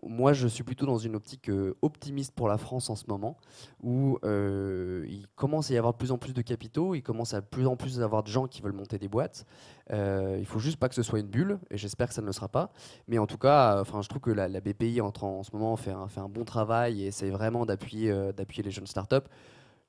[0.03, 1.51] moi, je suis plutôt dans une optique
[1.83, 3.37] optimiste pour la France en ce moment,
[3.83, 7.41] où il commence à y avoir de plus en plus de capitaux, il commence à
[7.41, 9.45] de plus en plus avoir de gens qui veulent monter des boîtes.
[9.93, 12.27] Euh, il faut juste pas que ce soit une bulle, et j'espère que ça ne
[12.27, 12.73] le sera pas.
[13.09, 15.93] Mais en tout cas, enfin, je trouve que la, BPI en, en, ce moment fait
[15.93, 18.33] un, bon travail et essaie vraiment d'appuyer euh,
[18.65, 19.29] les jeunes startups.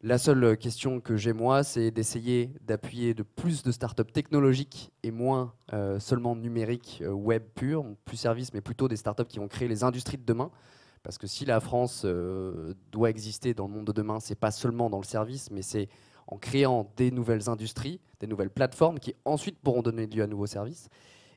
[0.02, 5.10] La seule question que j'ai moi, c'est d'essayer d'appuyer de plus de startups technologiques et
[5.10, 9.68] moins euh, seulement numériques, web pur, plus services, mais plutôt des startups qui vont créer
[9.68, 10.52] les industries de demain.
[11.02, 12.06] Parce que si la France
[12.92, 15.88] doit exister dans le monde de demain, c'est pas seulement dans le service, mais c'est
[16.28, 20.48] en créant des nouvelles industries, des nouvelles plateformes qui ensuite pourront donner lieu à nouveaux
[20.48, 20.90] services.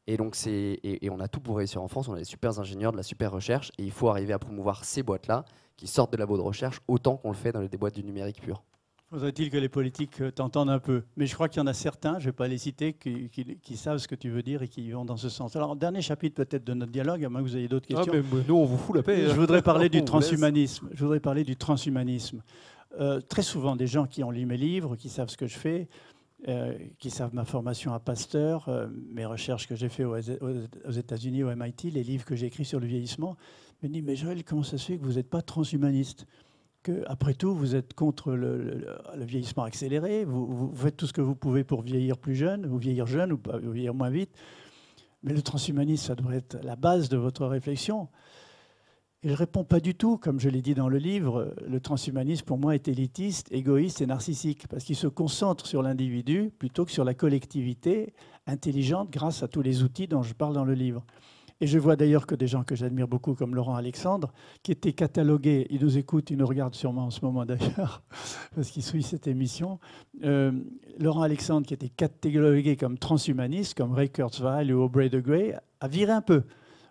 [0.07, 2.09] Et donc c'est et, on a tout pour réussir en France.
[2.09, 4.85] On a des super ingénieurs, de la super recherche, et il faut arriver à promouvoir
[4.85, 5.45] ces boîtes-là
[5.77, 8.41] qui sortent de la de recherche autant qu'on le fait dans les boîtes du numérique
[8.41, 8.63] pur.
[9.11, 11.03] Faudrait-il que les politiques euh, t'entendent un peu?
[11.17, 13.77] Mais je crois qu'il y en a certains, je ne vais pas les citer, qui,
[13.77, 15.57] savent ce que tu veux dire et qui vont dans ce sens.
[15.57, 18.13] Alors, dernier chapitre peut-être de notre dialogue, à moins que vous ayez d'autres ah, questions.
[18.15, 19.27] Ah, mais nous, on vous fout la paix.
[19.27, 20.91] Je voudrais parler du transhumanisme.
[20.93, 22.43] Je voudrais parler du transhumanisme.
[22.99, 25.59] Euh, très souvent des gens qui ont lu mes livres, qui savent ce que je
[25.59, 25.89] fais,
[26.49, 31.43] euh, qui savent ma formation à Pasteur, euh, mes recherches que j'ai faites aux, États-Unis,
[31.43, 33.37] au MIT, les livres que j'ai écrits sur le vieillissement,
[33.83, 36.27] me disent Mais Joël, comment ça se fait que vous n'êtes pas transhumaniste?
[36.83, 38.87] Que, après tout, vous êtes contre le,
[39.17, 43.07] vieillissement accéléré, vous, faites tout ce que vous pouvez pour vieillir plus jeune, ou vieillir
[43.07, 44.31] jeune, ou, ou vieillir moins vite.
[45.25, 48.09] Mais le transhumanisme, ça devrait être la base de votre réflexion.
[49.25, 52.45] Et je réponds pas du tout, comme je l'ai dit dans le livre, le transhumanisme
[52.45, 56.93] pour moi est élitiste, égoïste et narcissique, parce qu'il se concentre sur l'individu plutôt que
[56.93, 58.15] sur la collectivité
[58.47, 61.05] intelligente grâce à tous les outils dont je parle dans le livre.
[61.61, 64.93] Et je vois d'ailleurs que des gens que j'admire beaucoup, comme Laurent Alexandre, qui étaient
[64.93, 68.05] catalogués, il nous écoute, il nous regarde sûrement en ce moment d'ailleurs,
[68.55, 69.81] parce qu'il suit cette émission,
[70.23, 70.53] euh,
[71.01, 75.89] Laurent Alexandre, qui était catalogué comme transhumaniste, comme Ray Kurzweil ou Aubrey de Grey, a
[75.89, 76.45] viré un peu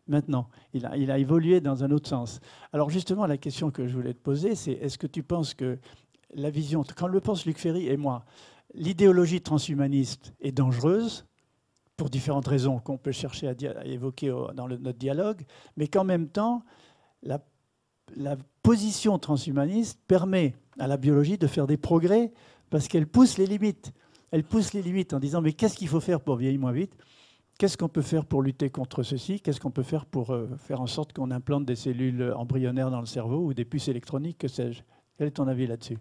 [0.08, 0.50] maintenant.
[0.74, 2.40] Il a, évolué dans un autre sens.
[2.74, 5.78] Alors justement, la question que je voulais te poser, c'est est-ce que tu penses que
[6.34, 8.26] la vision, quand le pense Luc Ferry et moi,
[8.74, 11.26] l'idéologie transhumaniste est dangereuse
[11.96, 15.44] pour différentes raisons qu'on peut chercher à, évoquer dans notre dialogue,
[15.78, 16.64] mais qu'en même temps,
[17.24, 17.40] la
[18.62, 22.34] position transhumaniste permet à la biologie de faire des progrès
[22.70, 23.94] parce qu'elle pousse les limites.
[24.32, 26.94] Elle pousse les limites en disant mais qu'est-ce qu'il faut faire pour vieillir moins vite?
[27.58, 29.42] Qu'est-ce qu'on peut faire pour lutter contre ceci?
[29.42, 33.00] Qu'est-ce qu'on peut faire pour euh, faire en sorte qu'on implante des cellules embryonnaires dans
[33.00, 35.98] le cerveau ou des puces électroniques, que Quel est ton avis là-dessus?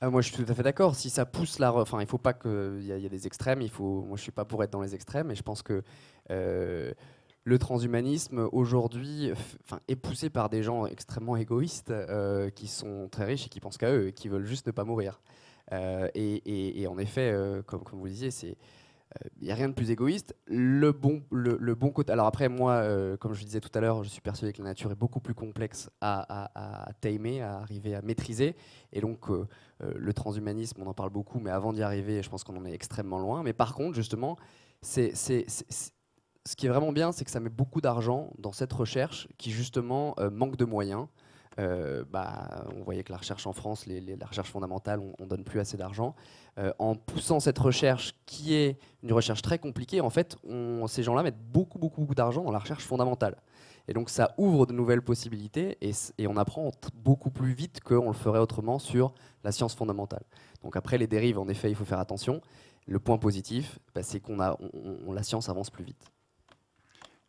[0.00, 0.94] Ah, moi, je suis tout à fait d'accord.
[0.96, 3.60] Si ça pousse la, enfin, il faut pas qu'il y, y, a des extrêmes.
[3.60, 5.82] Il faut, moi, je suis pas pour être dans les extrêmes, et je pense que
[6.30, 6.92] euh,
[7.44, 9.30] le transhumanisme aujourd'hui,
[9.88, 13.76] est poussé par des gens extrêmement égoïstes euh, qui sont très riches et qui pensent
[13.76, 15.20] qu'à eux et qui veulent juste ne pas mourir.
[15.70, 17.34] Et, en effet,
[17.66, 18.56] comme, comme, vous le disiez, c'est
[19.40, 20.34] il n'y a rien de plus égoïste.
[20.46, 22.12] Le bon, le, bon côté.
[22.12, 22.82] Alors après, moi,
[23.18, 25.34] comme je disais tout à l'heure, je suis persuadé que la nature est beaucoup plus
[25.34, 28.56] complexe à, à, à tamer, à arriver à maîtriser.
[28.92, 29.26] Et donc,
[29.80, 32.72] le transhumanisme, on en parle beaucoup, mais avant d'y arriver, je pense qu'on en est
[32.72, 33.42] extrêmement loin.
[33.42, 34.36] Mais par contre, justement,
[34.80, 35.14] c'est
[36.44, 39.50] ce qui est vraiment bien, c'est que ça met beaucoup d'argent dans cette recherche qui
[39.50, 41.06] justement euh, manque de moyens.
[41.58, 45.44] Euh, bah, on voyait que la recherche en France, la recherche fondamentale, on, ne donne
[45.44, 46.14] plus assez d'argent.
[46.58, 50.36] Euh, en poussant cette recherche, qui est une recherche très compliquée, en fait,
[50.86, 53.36] ces gens-là mettent beaucoup, beaucoup, beaucoup d'argent dans la recherche fondamentale.
[53.88, 58.12] Et donc ça ouvre de nouvelles possibilités et, on apprend beaucoup plus vite qu'on le
[58.12, 59.12] ferait autrement sur
[59.44, 60.22] la science fondamentale.
[60.62, 62.40] Donc après les dérives, en effet, il faut faire attention.
[62.86, 66.11] Le point positif, bah, c'est qu'on la science avance plus vite.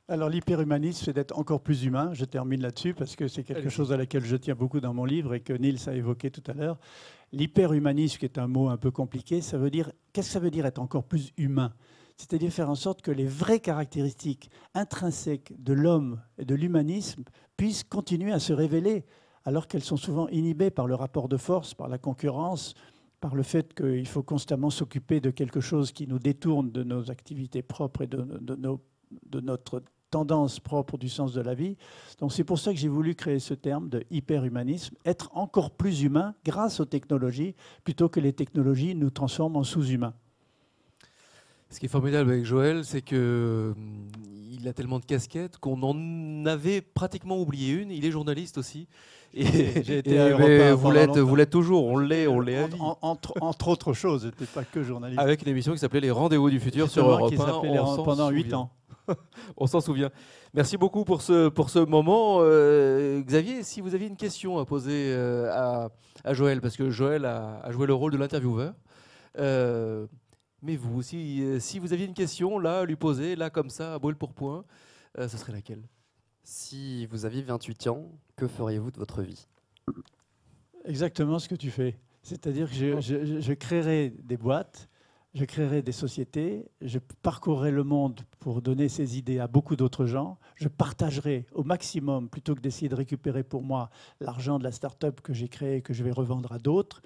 [0.09, 2.09] Alors l'hyperhumanisme, c'est d'être encore plus humain.
[2.13, 5.05] Je termine là-dessus parce que c'est quelque chose à laquelle je tiens beaucoup dans mon
[5.05, 6.77] livre et que Niels a évoqué tout à l'heure.
[7.31, 10.51] L'hyperhumanisme, qui est un mot un peu compliqué, ça veut dire qu'est-ce que ça veut
[10.51, 11.73] dire être encore plus humain?
[12.17, 17.23] C'est-à-dire faire en sorte que les vraies caractéristiques intrinsèques de l'homme et de l'humanisme
[17.55, 19.05] puissent continuer à se révéler,
[19.45, 22.73] alors qu'elles sont souvent inhibées par le rapport de force, par la concurrence,
[23.21, 27.09] par le fait qu'il faut constamment s'occuper de quelque chose qui nous détourne de nos
[27.09, 29.81] activités propres et de, de notre
[30.13, 31.75] tendance propre du sens de la vie.
[32.19, 36.03] Donc c'est pour ça que j'ai voulu créer ce terme de hyperhumanisme, être encore plus
[36.03, 40.13] humain grâce aux technologies, plutôt que les technologies nous transforment en sous-humains.
[41.71, 44.07] Ce qui est formidable avec Joël, c'est que hum,
[44.51, 47.89] il a tellement de casquettes qu'on en avait pratiquement oublié une.
[47.89, 48.87] Il est journaliste aussi.
[49.33, 50.31] J'ai été
[50.75, 51.85] vous l'êtes, vous l'êtes toujours.
[51.85, 52.69] On l'est, on l'est.
[52.79, 55.19] Entre, entre, autres choses, n'était pas que journaliste.
[55.19, 58.03] Avec une émission qui s'appelait Les Rendez-vous du futur sur Europe 1.
[58.03, 58.69] pendant 8 ans.
[59.57, 60.09] on s'en souvient.
[60.53, 62.37] Merci beaucoup pour ce, pour ce moment.
[62.41, 65.89] Euh, Xavier, si vous aviez une question à poser euh, à,
[66.23, 68.73] à, Joël, parce que Joël a, joué le rôle de l'intervieweur,
[69.39, 70.07] euh,
[70.61, 73.95] mais vous, si, si vous aviez une question là à lui poser, là comme ça,
[73.95, 74.63] à brûle pour point,
[75.17, 75.83] ce serait laquelle?
[76.43, 79.47] Si vous aviez 28 ans, que feriez-vous de votre vie?
[80.85, 81.97] Exactement ce que tu fais.
[82.21, 84.89] C'est-à-dire que je, je, je créerai des boîtes
[85.33, 90.05] je créerai des sociétés, je parcourrai le monde pour donner ces idées à beaucoup d'autres
[90.05, 94.71] gens, je partagerai au maximum, plutôt que d'essayer de récupérer pour moi l'argent de la
[94.71, 97.01] start-up que j'ai créée et que je vais revendre à d'autres,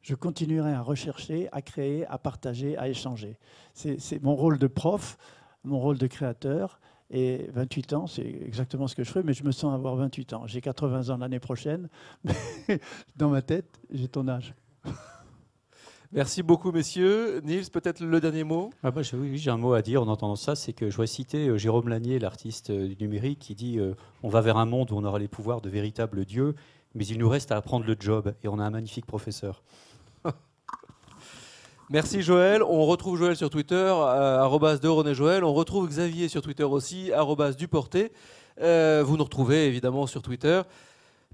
[0.00, 3.38] je continuerai à rechercher, à créer, à partager, à échanger.
[3.74, 5.18] C'est mon rôle de prof,
[5.64, 6.80] mon rôle de créateur.
[7.10, 10.32] Et 28 ans, c'est exactement ce que je ferai, mais je me sens avoir 28
[10.32, 10.46] ans.
[10.46, 11.88] J'ai 80 ans l'année prochaine,
[12.24, 12.80] mais
[13.16, 14.54] dans ma tête, j'ai ton âge.
[16.12, 17.40] Merci beaucoup, messieurs.
[17.44, 20.36] Nils, peut-être le dernier mot ah bah, Oui, j'ai un mot à dire en entendant
[20.36, 20.54] ça.
[20.54, 23.94] C'est que je voudrais citer euh, Jérôme Lanier, l'artiste euh, du numérique, qui dit euh,
[24.22, 26.54] On va vers un monde où on aura les pouvoirs de véritables dieux,
[26.94, 28.34] mais il nous reste à apprendre le job.
[28.44, 29.62] Et on a un magnifique professeur.
[31.90, 32.62] Merci Joël.
[32.62, 35.44] On retrouve Joël sur Twitter, arrobas de René Joël.
[35.44, 38.12] On retrouve Xavier sur Twitter aussi, arrobas du Porté.
[38.58, 40.62] vous nous retrouvez évidemment sur Twitter.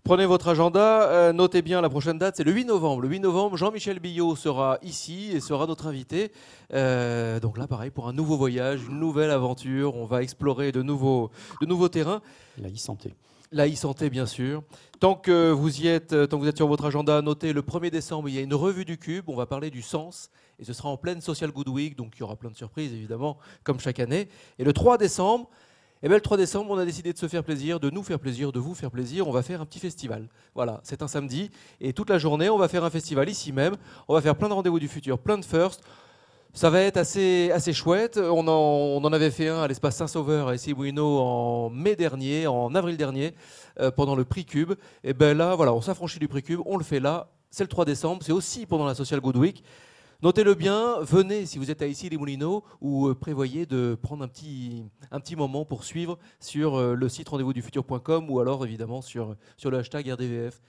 [0.05, 3.03] Prenez votre agenda, euh, notez bien la prochaine date, c'est le 8 novembre.
[3.03, 6.32] Le 8 novembre, Jean-Michel Billot sera ici et sera notre invité.
[6.74, 10.82] Euh, donc là, pareil, pour un nouveau voyage, une nouvelle aventure, on va explorer de
[10.82, 11.30] nouveaux,
[11.61, 12.20] de nouveaux terrains.
[12.59, 13.14] La e-santé.
[13.53, 14.64] La e-santé, bien sûr.
[14.98, 17.90] Tant que vous y êtes, tant que vous êtes sur votre agenda, notez le 1er
[17.90, 20.72] décembre, il y a une revue du Cube, on va parler du sens, et ce
[20.72, 23.78] sera en pleine Social Good Week, donc il y aura plein de surprises, évidemment, comme
[23.78, 24.28] chaque année.
[24.59, 25.48] Et le 3 décembre,
[26.03, 28.03] et eh bien, le 3 décembre, on a décidé de se faire plaisir, de nous
[28.03, 29.28] faire plaisir, de vous faire plaisir.
[29.28, 30.28] On va faire un petit festival.
[30.53, 31.48] Voilà, c'est un samedi.
[31.80, 33.76] Et toute la journée, on va faire un festival ici même.
[34.09, 35.80] On va faire plein de rendez-vous du futur, plein de first.
[36.55, 38.18] Ça va être assez, assez chouette.
[38.18, 42.48] On en, on en avait fait un à l'espace Saint-Sauveur à Essibouino en mai dernier,
[42.48, 43.36] en avril dernier,
[43.78, 44.72] euh, pendant le prix Cube.
[45.05, 47.28] Et bien là, voilà, on s'affranchit du prix Cube, on le fait là.
[47.48, 49.62] C'est le 3 décembre, c'est aussi pendant la Social Good Week.
[50.23, 54.23] Notez-le bien, venez si vous êtes à ici les Moulineaux ou euh, prévoyez de prendre
[54.23, 59.03] un petit, moment pour suivre sur euh, le site rendez-vous du futur.com ou alors évidemment
[59.03, 60.62] sur, le hashtag RDVF.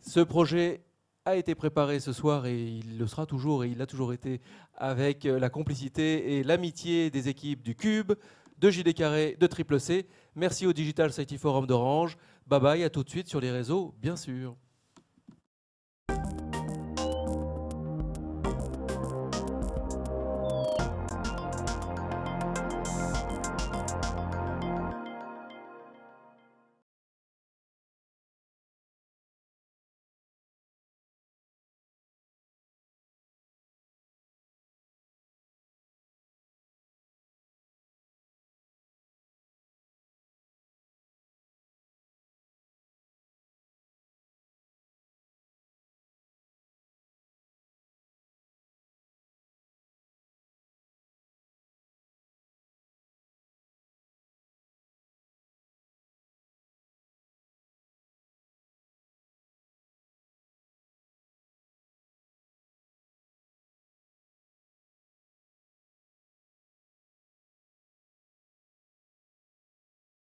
[0.00, 0.82] Ce projet
[1.24, 4.42] a été préparé ce soir et il le sera toujours et il a toujours été
[4.76, 8.12] avec euh, la complicité et l'amitié des équipes du Cube,
[8.58, 10.06] de JD Carré, de Triple C.
[10.34, 12.18] Merci au Digital Society Forum d'Orange.
[12.46, 14.54] Bye bye, à tout de suite sur les réseaux, bien sûr.